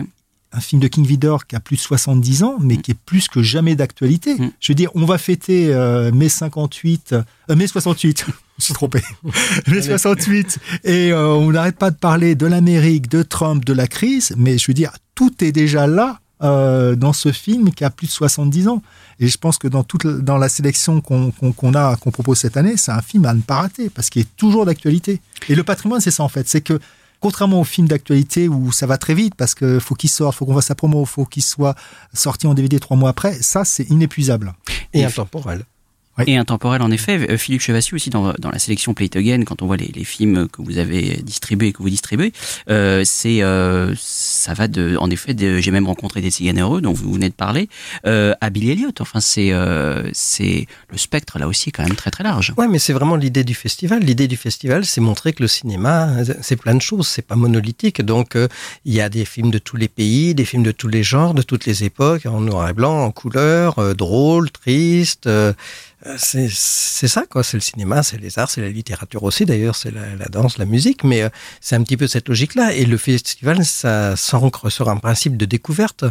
Un 0.53 0.61
film 0.61 0.81
de 0.81 0.89
King 0.89 1.05
Vidor 1.05 1.47
qui 1.47 1.57
a 1.57 1.61
plus 1.61 1.77
de 1.77 1.83
70 1.83 2.43
ans, 2.43 2.57
mais 2.59 2.77
mm. 2.77 2.83
qui 2.83 2.91
est 2.93 2.99
plus 3.05 3.29
que 3.29 3.43
jamais 3.43 3.77
d'actualité. 3.77 4.37
Mm. 4.37 4.53
Je 4.61 4.73
veux 4.73 4.75
dire, 4.75 4.91
on 4.95 5.05
va 5.05 5.19
fêter 5.19 5.75
euh, 5.75 6.11
mai 6.13 6.31
58, 6.31 7.13
euh, 7.51 7.57
mai 7.57 7.67
68, 7.67 8.25
je 8.27 8.31
me 8.31 8.35
suis 8.59 8.73
trompé, 8.73 9.03
mai 9.67 9.83
68, 9.83 10.59
et 10.85 11.13
euh, 11.13 11.29
on 11.35 11.51
n'arrête 11.51 11.77
pas 11.77 11.91
de 11.91 11.97
parler 11.97 12.35
de 12.35 12.47
l'Amérique, 12.47 13.11
de 13.11 13.23
Trump, 13.23 13.65
de 13.65 13.75
la 13.75 13.87
crise, 13.89 14.33
mais 14.39 14.57
je 14.57 14.67
veux 14.69 14.75
dire, 14.75 14.93
tout 15.15 15.45
est 15.45 15.53
déjà 15.53 15.87
là 15.87 16.21
dans 16.39 17.15
ce 17.15 17.33
film 17.33 17.73
qui 17.73 17.83
a 17.83 17.89
plus 17.89 18.09
de 18.09 18.13
70 18.13 18.69
ans. 18.69 18.83
Et 19.19 19.29
je 19.29 19.39
pense 19.39 19.59
que 19.59 19.69
dans 19.69 19.83
toute 19.83 20.07
dans 20.07 20.37
la 20.37 20.49
sélection 20.49 21.01
qu'on 21.01 21.75
a 21.75 21.97
qu'on 21.97 22.11
propose 22.11 22.39
cette 22.39 22.57
année, 22.57 22.77
c'est 22.77 22.93
un 22.93 23.01
film 23.01 23.25
à 23.25 23.35
ne 23.35 23.41
pas 23.41 23.63
rater 23.63 23.89
parce 23.89 24.11
qu'il 24.11 24.23
est 24.23 24.37
toujours 24.37 24.67
d'actualité. 24.67 25.21
Et 25.49 25.55
le 25.55 25.65
patrimoine, 25.65 26.01
c'est 26.01 26.11
ça 26.11 26.23
en 26.23 26.29
fait, 26.29 26.49
c'est 26.49 26.61
que 26.61 26.79
contrairement 27.21 27.61
aux 27.61 27.65
films 27.65 27.89
d'actualité 27.89 28.49
où 28.49 28.73
ça 28.73 28.87
va 28.87 28.99
très 28.99 29.15
vite 29.15 29.35
parce 29.35 29.55
que 29.55 29.79
faut 29.79 29.95
qu'il 29.95 30.11
sorte, 30.11 30.37
faut 30.37 30.45
qu'on 30.45 30.53
voit 30.53 30.63
sa 30.63 30.75
promo, 30.75 31.05
faut 31.05 31.25
qu'il 31.25 31.43
soit 31.43 31.75
sorti 32.13 32.47
en 32.47 32.55
DVD 32.55 32.79
trois 32.79 32.97
mois 32.97 33.11
après, 33.11 33.41
ça 33.43 33.65
c'est 33.65 33.89
inépuisable 33.91 34.55
et 34.93 35.05
intemporel. 35.05 35.65
Et 36.27 36.37
intemporel, 36.37 36.83
en 36.83 36.91
effet. 36.91 37.31
Euh, 37.31 37.37
Philippe 37.37 37.61
Chevassu 37.61 37.95
aussi, 37.95 38.11
dans, 38.11 38.33
dans 38.39 38.51
la 38.51 38.59
sélection 38.59 38.95
Play 38.95 39.07
It 39.07 39.17
Again, 39.17 39.43
quand 39.45 39.63
on 39.63 39.67
voit 39.67 39.77
les, 39.77 39.91
les 39.95 40.05
films 40.05 40.49
que 40.49 40.63
vous 40.63 40.79
avez 40.79 41.21
distribués, 41.23 41.73
que 41.73 41.83
vous 41.83 41.91
distribuez, 41.91 42.33
euh, 42.71 43.03
c'est 43.05 43.43
euh, 43.43 43.95
ça 43.99 44.55
va 44.55 44.69
de, 44.69 44.97
en 44.99 45.11
effet, 45.11 45.35
j'ai 45.39 45.71
même 45.71 45.87
rencontré 45.87 46.21
des 46.21 46.31
ciganereux 46.31 46.81
dont 46.81 46.93
vous 46.93 47.13
venez 47.13 47.29
de 47.29 47.35
parler, 47.35 47.69
euh, 48.07 48.35
à 48.41 48.51
Billy 48.51 48.71
Elliot. 48.71 48.93
Enfin, 49.01 49.21
c'est 49.21 49.53
euh, 49.53 50.09
c'est 50.13 50.67
le 50.91 50.99
spectre 50.99 51.39
là 51.39 51.49
aussi 51.49 51.73
quand 51.73 51.83
même 51.83 51.97
très 51.97 52.11
très 52.11 52.25
large. 52.25 52.55
Ouais, 52.57 52.69
mais 52.69 52.79
c'est 52.79 52.93
vraiment 52.93 53.17
l'idée 53.17 53.45
du 53.45 53.55
festival. 53.55 54.03
L'idée 54.03 54.29
du 54.29 54.37
festival, 54.37 54.85
c'est 54.85 55.01
montrer 55.01 55.33
que 55.33 55.43
le 55.43 55.49
cinéma, 55.49 56.11
c'est 56.41 56.57
plein 56.57 56.75
de 56.75 56.83
choses. 56.83 57.07
C'est 57.07 57.27
pas 57.27 57.37
monolithique. 57.37 58.03
Donc, 58.03 58.37
euh, 58.37 58.49
il 58.85 58.95
y 58.95 59.01
a 59.01 59.09
des 59.09 59.25
films 59.25 59.51
de 59.51 59.59
tous 59.59 59.77
les 59.77 59.89
pays, 59.89 60.35
des 60.35 60.45
films 60.45 60.63
de 60.63 60.73
tous 60.73 60.89
les 60.89 61.03
genres, 61.03 61.35
de 61.35 61.43
toutes 61.43 61.67
les 61.67 61.85
époques, 61.85 62.27
en 62.27 62.41
noir 62.41 62.69
et 62.69 62.73
blanc, 62.73 63.05
en 63.05 63.11
couleur, 63.11 63.95
drôle, 63.95 64.51
triste. 64.51 65.29
Euh, 66.07 66.17
c'est 66.19 67.09
ça, 67.09 67.25
quoi. 67.29 67.43
C'est 67.43 67.57
le 67.57 67.61
cinéma, 67.61 68.03
c'est 68.03 68.19
les 68.19 68.39
arts, 68.39 68.51
c'est 68.51 68.61
la 68.61 68.69
littérature 68.69 69.23
aussi, 69.23 69.45
d'ailleurs, 69.45 69.75
c'est 69.75 69.91
la, 69.91 70.27
danse, 70.27 70.59
la 70.59 70.65
musique, 70.65 71.05
mais 71.05 71.23
euh, 71.23 71.29
c'est 71.61 71.77
un 71.77 71.83
petit 71.83 71.97
peu 71.97 72.07
cette 72.07 72.29
logique-là. 72.29 72.75
Et 72.75 72.85
le 72.85 72.97
festival, 72.97 73.65
ça 73.65 74.17
s'ancre 74.17 74.71
sur 74.71 74.89
un 74.89 74.97
principe 74.97 75.37
de 75.37 75.45
découverte 75.45 76.05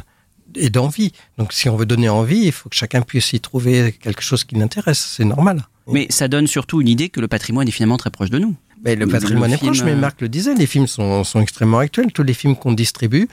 et 0.55 0.69
d'envie. 0.69 1.11
Donc, 1.37 1.53
si 1.53 1.69
on 1.69 1.75
veut 1.75 1.85
donner 1.85 2.09
envie, 2.09 2.45
il 2.45 2.51
faut 2.51 2.69
que 2.69 2.75
chacun 2.75 3.01
puisse 3.01 3.33
y 3.33 3.39
trouver 3.39 3.93
quelque 3.93 4.21
chose 4.21 4.43
qui 4.43 4.55
l'intéresse. 4.55 5.13
C'est 5.17 5.25
normal. 5.25 5.63
Mais 5.87 6.07
ça 6.09 6.27
donne 6.27 6.47
surtout 6.47 6.81
une 6.81 6.87
idée 6.87 7.09
que 7.09 7.19
le 7.19 7.27
patrimoine 7.27 7.67
est 7.67 7.71
finalement 7.71 7.97
très 7.97 8.09
proche 8.09 8.29
de 8.29 8.39
nous. 8.39 8.55
Mais 8.83 8.95
le 8.95 9.07
patrimoine 9.07 9.51
est 9.51 9.57
proche, 9.57 9.81
mais 9.83 9.93
euh, 9.93 9.97
Marc 9.97 10.21
le 10.21 10.29
disait, 10.29 10.53
les 10.53 10.67
films 10.67 10.87
sont, 10.87 11.23
sont 11.23 11.41
extrêmement 11.41 11.79
actuels. 11.79 12.11
Tous 12.11 12.23
les 12.23 12.33
films 12.33 12.55
qu'on 12.55 12.73
distribue, 12.73 13.27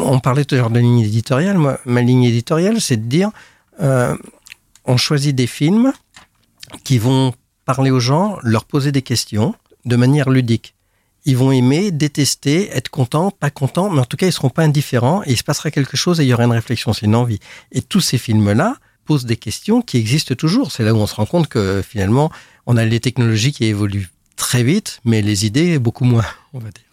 on 0.00 0.20
parlait 0.20 0.44
tout 0.44 0.54
à 0.54 0.58
l'heure 0.58 0.70
de 0.70 0.80
ligne 0.80 1.00
éditoriale. 1.00 1.56
Moi, 1.56 1.78
ma 1.86 2.02
ligne 2.02 2.24
éditoriale, 2.24 2.80
c'est 2.80 2.96
de 2.96 3.08
dire, 3.08 3.30
on 4.84 4.96
choisit 4.96 5.34
des 5.34 5.46
films 5.46 5.92
qui 6.84 6.98
vont 6.98 7.34
parler 7.64 7.90
aux 7.90 8.00
gens, 8.00 8.38
leur 8.42 8.64
poser 8.64 8.92
des 8.92 9.02
questions 9.02 9.54
de 9.84 9.96
manière 9.96 10.30
ludique. 10.30 10.74
Ils 11.26 11.36
vont 11.36 11.52
aimer, 11.52 11.90
détester, 11.90 12.68
être 12.70 12.90
contents, 12.90 13.30
pas 13.30 13.50
contents, 13.50 13.88
mais 13.88 14.00
en 14.00 14.04
tout 14.04 14.16
cas, 14.16 14.26
ils 14.26 14.32
seront 14.32 14.50
pas 14.50 14.62
indifférents 14.62 15.22
et 15.24 15.32
il 15.32 15.36
se 15.38 15.44
passera 15.44 15.70
quelque 15.70 15.96
chose 15.96 16.20
et 16.20 16.24
il 16.24 16.28
y 16.28 16.34
aura 16.34 16.44
une 16.44 16.52
réflexion, 16.52 16.92
c'est 16.92 17.06
une 17.06 17.14
envie. 17.14 17.38
Et 17.72 17.80
tous 17.80 18.00
ces 18.00 18.18
films-là 18.18 18.76
posent 19.06 19.24
des 19.24 19.36
questions 19.36 19.80
qui 19.80 19.96
existent 19.96 20.34
toujours. 20.34 20.70
C'est 20.70 20.84
là 20.84 20.94
où 20.94 20.98
on 20.98 21.06
se 21.06 21.14
rend 21.14 21.26
compte 21.26 21.48
que 21.48 21.82
finalement, 21.86 22.30
on 22.66 22.76
a 22.76 22.84
les 22.84 23.00
technologies 23.00 23.52
qui 23.52 23.64
évoluent 23.64 24.10
très 24.36 24.62
vite, 24.62 25.00
mais 25.04 25.22
les 25.22 25.46
idées 25.46 25.78
beaucoup 25.78 26.04
moins, 26.04 26.24
on 26.52 26.58
va 26.58 26.70
dire. 26.70 26.83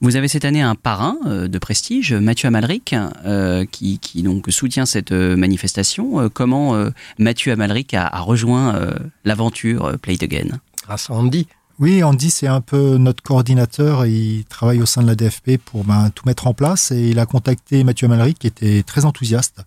Vous 0.00 0.16
avez 0.16 0.28
cette 0.28 0.44
année 0.44 0.62
un 0.62 0.74
parrain 0.74 1.16
euh, 1.26 1.48
de 1.48 1.58
prestige, 1.58 2.12
Mathieu 2.12 2.48
Amalric, 2.48 2.94
euh, 3.24 3.64
qui, 3.70 3.98
donc 4.22 4.46
soutient 4.50 4.86
cette 4.86 5.12
euh, 5.12 5.36
manifestation. 5.36 6.28
Comment 6.32 6.74
Mathieu 7.18 7.52
Amalric 7.52 7.94
a, 7.94 8.08
rejoint 8.20 8.94
l'aventure 9.24 9.98
Play 10.00 10.14
It 10.14 10.22
Again? 10.22 10.60
Grâce 10.84 11.10
à 11.10 11.14
Andy. 11.14 11.46
Oui, 11.78 12.02
Andy, 12.02 12.30
c'est 12.30 12.46
un 12.46 12.60
peu 12.60 12.98
notre 12.98 13.22
coordinateur. 13.22 14.04
Il 14.06 14.44
travaille 14.44 14.82
au 14.82 14.86
sein 14.86 15.02
de 15.02 15.06
la 15.06 15.14
DFP 15.14 15.56
pour 15.64 15.84
ben, 15.84 16.10
tout 16.14 16.24
mettre 16.26 16.46
en 16.46 16.54
place. 16.54 16.90
Et 16.90 17.08
il 17.08 17.18
a 17.18 17.26
contacté 17.26 17.84
Mathieu 17.84 18.06
Amalric, 18.06 18.38
qui 18.38 18.46
était 18.46 18.82
très 18.82 19.04
enthousiaste, 19.04 19.62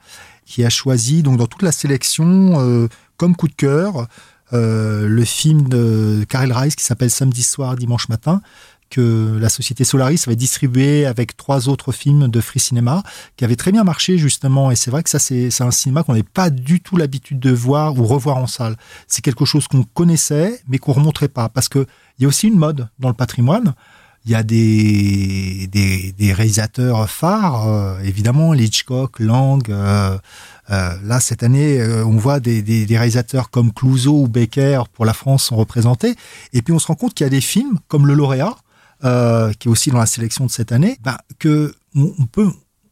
qui 0.46 0.63
a 0.63 0.70
choisi, 0.70 1.24
donc 1.24 1.38
dans 1.38 1.48
toute 1.48 1.63
la 1.63 1.72
sélection, 1.72 2.89
comme 3.18 3.36
coup 3.36 3.48
de 3.48 3.56
cœur, 3.56 4.08
le 4.52 5.24
film 5.26 5.68
de 5.68 6.26
Karel 6.30 6.54
Rice 6.54 6.76
qui 6.76 6.84
s'appelle 6.84 7.10
Samedi 7.10 7.44
soir, 7.44 7.76
dimanche 7.76 8.10
matin, 8.10 8.42
que 8.93 9.39
la 9.41 9.49
société 9.49 9.84
Solaris 9.84 10.21
avait 10.27 10.36
distribué 10.36 11.08
avec 11.08 11.36
trois 11.36 11.67
autres 11.67 11.91
films 11.91 12.27
de 12.27 12.41
Free 12.41 12.60
Cinema 12.60 13.01
qui 13.38 13.43
avaient 13.43 13.56
très 13.56 13.71
bien 13.71 13.84
marché 13.84 14.19
justement. 14.19 14.69
Et 14.69 14.75
c'est 14.75 14.91
vrai 14.91 15.01
que 15.01 15.10
ça, 15.10 15.17
c'est 15.17 15.49
un 15.62 15.71
cinéma 15.71 16.03
qu'on 16.03 16.12
n'avait 16.13 16.21
pas 16.21 16.51
du 16.51 16.79
tout 16.79 16.95
l'habitude 16.95 17.39
de 17.39 17.49
voir 17.49 17.97
ou 17.97 18.06
revoir 18.06 18.38
en 18.38 18.45
salle. 18.45 18.75
C'est 19.08 19.23
quelque 19.23 19.45
chose 19.45 19.67
qu'on 19.67 19.84
connaissait, 19.84 20.62
mais 20.67 20.77
qu'on 20.77 20.93
remontrait 20.93 21.27
pas. 21.27 21.49
Parce 21.49 21.69
que 21.69 21.88
il 22.19 22.23
y 22.23 22.25
a 22.25 22.27
aussi 22.27 22.47
une 22.47 22.58
mode 22.58 22.88
dans 22.99 23.08
le 23.08 23.15
patrimoine. 23.15 23.73
Il 24.25 24.32
y 24.32 24.36
a 24.36 24.43
des, 24.43 25.67
des, 25.67 26.34
réalisateurs 26.34 27.10
phares, 27.10 27.67
euh, 27.67 27.99
évidemment, 28.03 28.53
Hitchcock, 28.53 29.19
Lang, 29.19 29.69
euh, 29.69 30.17
Euh, 30.69 30.95
là, 31.03 31.19
cette 31.19 31.43
année, 31.43 31.84
on 32.06 32.15
voit 32.15 32.39
des, 32.39 32.62
des, 32.62 32.86
des, 32.86 32.97
réalisateurs 32.97 33.49
comme 33.49 33.73
Clouseau 33.73 34.21
ou 34.21 34.27
Becker 34.29 34.84
pour 34.93 35.03
la 35.03 35.12
France 35.12 35.43
sont 35.43 35.58
représentés. 35.58 36.15
Et 36.53 36.62
puis, 36.62 36.73
on 36.73 36.79
se 36.79 36.88
rend 36.88 36.95
compte 36.95 37.13
qu'il 37.13 37.25
y 37.25 37.27
a 37.27 37.29
des 37.29 37.41
films 37.41 37.79
comme 37.89 38.08
Le 38.08 38.13
Lauréat, 38.13 38.56
euh, 39.04 39.52
qui 39.54 39.68
est 39.68 39.72
aussi 39.72 39.92
dans 39.92 40.00
la 40.00 40.06
sélection 40.06 40.46
de 40.46 40.52
cette 40.52 40.72
année, 40.72 40.98
bah, 41.04 41.18
que 41.39 41.74
on 41.96 42.26
peut, 42.26 42.50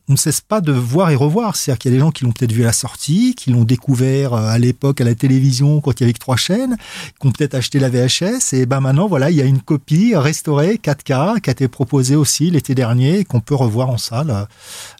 on 0.07 0.13
ne 0.13 0.17
cesse 0.17 0.41
pas 0.41 0.61
de 0.61 0.71
voir 0.71 1.09
et 1.09 1.15
revoir. 1.15 1.55
C'est-à-dire 1.55 1.79
qu'il 1.79 1.91
y 1.91 1.93
a 1.93 1.97
des 1.97 2.01
gens 2.01 2.11
qui 2.11 2.25
l'ont 2.25 2.31
peut-être 2.31 2.51
vu 2.51 2.63
à 2.63 2.67
la 2.67 2.73
sortie, 2.73 3.33
qui 3.33 3.49
l'ont 3.49 3.63
découvert 3.63 4.33
euh, 4.33 4.47
à 4.47 4.57
l'époque 4.57 4.99
à 5.01 5.05
la 5.05 5.15
télévision 5.15 5.79
quand 5.79 5.99
il 5.99 6.01
y 6.01 6.03
avait 6.03 6.13
que 6.13 6.19
trois 6.19 6.35
chaînes, 6.35 6.75
qui 7.19 7.27
ont 7.27 7.31
peut-être 7.31 7.55
acheté 7.55 7.79
la 7.79 7.89
VHS. 7.89 8.53
Et 8.53 8.65
ben 8.65 8.81
maintenant, 8.81 9.07
voilà, 9.07 9.31
il 9.31 9.37
y 9.37 9.41
a 9.41 9.45
une 9.45 9.61
copie 9.61 10.15
restaurée 10.15 10.79
4K 10.83 11.39
qui 11.39 11.49
a 11.49 11.53
été 11.53 11.67
proposée 11.67 12.15
aussi 12.15 12.51
l'été 12.51 12.75
dernier 12.75 13.19
et 13.19 13.25
qu'on 13.25 13.39
peut 13.39 13.55
revoir 13.55 13.89
en 13.89 13.97
salle. 13.97 14.47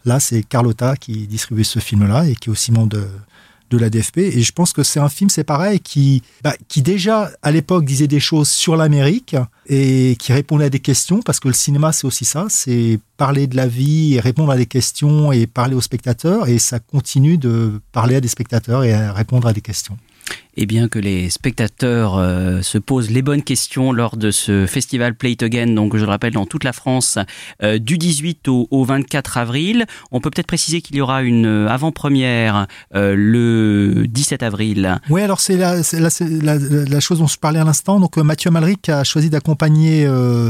Là, 0.04 0.18
c'est 0.20 0.42
Carlotta 0.42 0.96
qui 0.96 1.26
distribue 1.26 1.64
ce 1.64 1.78
film-là 1.78 2.26
et 2.26 2.34
qui 2.34 2.48
est 2.48 2.52
aussi 2.52 2.72
membre 2.72 2.88
de, 2.88 3.06
de 3.76 3.80
la 3.80 3.90
DFP. 3.90 4.18
Et 4.18 4.42
je 4.42 4.52
pense 4.52 4.72
que 4.72 4.82
c'est 4.82 5.00
un 5.00 5.08
film, 5.08 5.30
c'est 5.30 5.44
pareil, 5.44 5.80
qui, 5.80 6.22
bah, 6.42 6.54
qui 6.68 6.82
déjà 6.82 7.30
à 7.42 7.50
l'époque 7.50 7.84
disait 7.84 8.08
des 8.08 8.20
choses 8.20 8.48
sur 8.48 8.76
l'Amérique 8.76 9.36
et 9.66 10.16
qui 10.18 10.32
répondait 10.32 10.66
à 10.66 10.70
des 10.70 10.80
questions, 10.80 11.20
parce 11.22 11.40
que 11.40 11.48
le 11.48 11.54
cinéma 11.54 11.92
c'est 11.92 12.06
aussi 12.06 12.24
ça, 12.24 12.46
c'est 12.48 12.98
parler 13.16 13.46
de 13.46 13.56
la 13.56 13.66
vie 13.66 14.14
et 14.14 14.20
répondre 14.20 14.50
à 14.50 14.56
des 14.56 14.66
questions 14.66 15.32
et 15.32 15.46
parler 15.46 15.74
aux 15.74 15.80
spectateurs, 15.80 16.48
et 16.48 16.58
ça 16.58 16.78
continue 16.78 17.38
de 17.38 17.80
parler 17.92 18.16
à 18.16 18.20
des 18.20 18.28
spectateurs 18.28 18.84
et 18.84 18.92
à 18.92 19.12
répondre 19.12 19.46
à 19.46 19.52
des 19.52 19.60
questions 19.60 19.96
et 20.56 20.66
bien 20.66 20.88
que 20.88 20.98
les 20.98 21.30
spectateurs 21.30 22.16
euh, 22.18 22.60
se 22.62 22.78
posent 22.78 23.10
les 23.10 23.22
bonnes 23.22 23.42
questions 23.42 23.92
lors 23.92 24.16
de 24.16 24.30
ce 24.30 24.66
festival 24.66 25.14
Play 25.14 25.32
It 25.32 25.42
Again, 25.42 25.68
donc 25.68 25.96
je 25.96 26.04
le 26.04 26.10
rappelle 26.10 26.34
dans 26.34 26.46
toute 26.46 26.64
la 26.64 26.72
France, 26.72 27.18
euh, 27.62 27.78
du 27.78 27.96
18 27.96 28.48
au, 28.48 28.68
au, 28.70 28.84
24 28.84 29.38
avril. 29.38 29.86
On 30.10 30.20
peut 30.20 30.30
peut-être 30.30 30.46
préciser 30.46 30.82
qu'il 30.82 30.96
y 30.96 31.00
aura 31.00 31.22
une 31.22 31.66
avant-première 31.68 32.66
euh, 32.94 33.14
le 33.16 34.06
17 34.06 34.42
avril. 34.42 35.00
Oui, 35.08 35.22
alors 35.22 35.40
c'est 35.40 35.56
la, 35.56 37.00
chose 37.00 37.18
dont 37.18 37.26
je 37.26 37.38
parlais 37.38 37.60
à 37.60 37.64
l'instant. 37.64 37.98
Donc 37.98 38.16
Mathieu 38.18 38.50
Malric 38.50 38.88
a 38.88 39.04
choisi 39.04 39.30
d'accompagner 39.30 40.06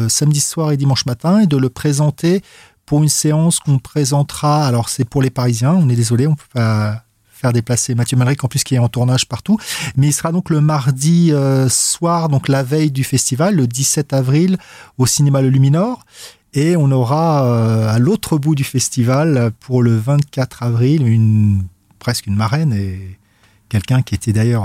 samedi 0.08 0.40
soir 0.40 0.72
et 0.72 0.76
dimanche 0.76 1.06
matin 1.06 1.40
et 1.40 1.46
de 1.46 1.56
le 1.56 1.68
présenter 1.68 2.42
pour 2.86 3.02
une 3.02 3.08
séance 3.08 3.60
qu'on 3.60 3.78
présentera. 3.78 4.66
Alors 4.66 4.88
c'est 4.88 5.04
pour 5.04 5.22
les 5.22 5.30
Parisiens. 5.30 5.74
On 5.74 5.88
est 5.88 5.96
désolé, 5.96 6.26
on 6.26 6.34
peut 6.34 6.42
pas 6.52 7.04
faire 7.42 7.52
déplacer 7.52 7.94
Mathieu 7.96 8.16
Malric 8.16 8.42
en 8.44 8.48
plus 8.48 8.62
qui 8.62 8.76
est 8.76 8.78
en 8.78 8.88
tournage 8.88 9.26
partout. 9.26 9.58
Mais 9.96 10.08
il 10.08 10.12
sera 10.12 10.32
donc 10.32 10.48
le 10.48 10.60
mardi 10.60 11.32
euh, 11.32 11.68
soir, 11.68 12.28
donc 12.28 12.48
la 12.48 12.62
veille 12.62 12.92
du 12.92 13.04
festival, 13.04 13.56
le 13.56 13.66
17 13.66 14.12
avril, 14.12 14.58
au 14.96 15.06
cinéma 15.06 15.42
Le 15.42 15.50
Luminor. 15.50 16.04
Et 16.54 16.76
on 16.76 16.90
aura 16.92 17.46
euh, 17.46 17.94
à 17.94 17.98
l'autre 17.98 18.38
bout 18.38 18.54
du 18.54 18.64
festival, 18.64 19.50
pour 19.60 19.82
le 19.82 19.96
24 19.96 20.62
avril, 20.62 21.06
une 21.06 21.62
presque 21.98 22.26
une 22.26 22.36
marraine 22.36 22.72
et 22.72 23.18
quelqu'un 23.68 24.02
qui 24.02 24.14
était 24.14 24.32
d'ailleurs 24.32 24.64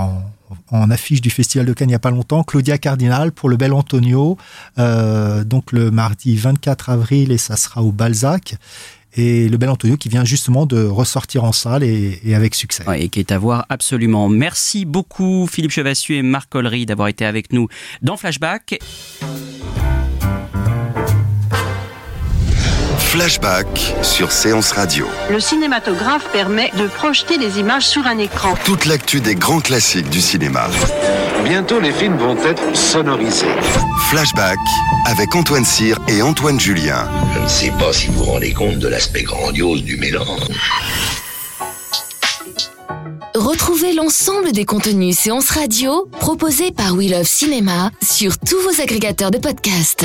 en, 0.70 0.90
affiche 0.90 1.20
du 1.20 1.30
Festival 1.30 1.66
de 1.66 1.72
Cannes 1.72 1.88
il 1.88 1.92
n'y 1.92 1.94
a 1.94 2.00
pas 2.00 2.10
longtemps, 2.10 2.42
Claudia 2.42 2.78
Cardinal 2.78 3.32
pour 3.32 3.48
le 3.48 3.56
Bel 3.56 3.72
Antonio, 3.72 4.36
euh, 4.78 5.44
donc 5.44 5.72
le 5.72 5.90
mardi 5.90 6.36
24 6.36 6.90
avril 6.90 7.32
et 7.32 7.38
ça 7.38 7.56
sera 7.56 7.82
au 7.82 7.92
Balzac 7.92 8.56
et 9.14 9.48
le 9.48 9.56
bel 9.56 9.68
Antonio 9.68 9.96
qui 9.96 10.08
vient 10.08 10.24
justement 10.24 10.66
de 10.66 10.84
ressortir 10.84 11.44
en 11.44 11.52
salle 11.52 11.82
et, 11.82 12.20
avec 12.34 12.54
succès. 12.54 12.84
Et 12.96 13.08
qui 13.08 13.20
est 13.20 13.32
à 13.32 13.38
voir 13.38 13.66
absolument. 13.68 14.28
Merci 14.28 14.84
beaucoup 14.84 15.46
Philippe 15.50 15.72
Chevassu 15.72 16.16
et 16.16 16.22
Marc 16.22 16.50
Collery 16.50 16.86
d'avoir 16.86 17.08
été 17.08 17.24
avec 17.24 17.52
nous 17.52 17.68
dans 18.02 18.16
Flashback. 18.16 18.78
Flashback 23.08 23.66
sur 24.02 24.30
Séance 24.30 24.72
Radio. 24.72 25.06
Le 25.30 25.40
cinématographe 25.40 26.30
permet 26.30 26.70
de 26.76 26.86
projeter 26.88 27.38
les 27.38 27.58
images 27.58 27.86
sur 27.86 28.06
un 28.06 28.18
écran. 28.18 28.54
Toute 28.66 28.84
l'actu 28.84 29.22
des 29.22 29.34
grands 29.34 29.60
classiques 29.60 30.10
du 30.10 30.20
cinéma. 30.20 30.68
Bientôt, 31.42 31.80
les 31.80 31.92
films 31.92 32.18
vont 32.18 32.36
être 32.44 32.76
sonorisés. 32.76 33.46
Flashback 34.10 34.58
avec 35.06 35.34
Antoine 35.34 35.64
Cyr 35.64 35.98
et 36.06 36.20
Antoine 36.20 36.60
Julien. 36.60 37.08
Je 37.34 37.40
ne 37.40 37.48
sais 37.48 37.72
pas 37.78 37.94
si 37.94 38.08
vous 38.08 38.24
vous 38.24 38.24
rendez 38.24 38.52
compte 38.52 38.78
de 38.78 38.88
l'aspect 38.88 39.22
grandiose 39.22 39.82
du 39.84 39.96
mélange. 39.96 40.42
Retrouvez 43.34 43.94
l'ensemble 43.94 44.52
des 44.52 44.66
contenus 44.66 45.16
séances 45.16 45.48
radio 45.48 46.10
proposés 46.20 46.72
par 46.72 46.92
We 46.92 47.10
Love 47.10 47.26
Cinéma 47.26 47.90
sur 48.02 48.36
tous 48.36 48.60
vos 48.60 48.82
agrégateurs 48.82 49.30
de 49.30 49.38
podcasts. 49.38 50.04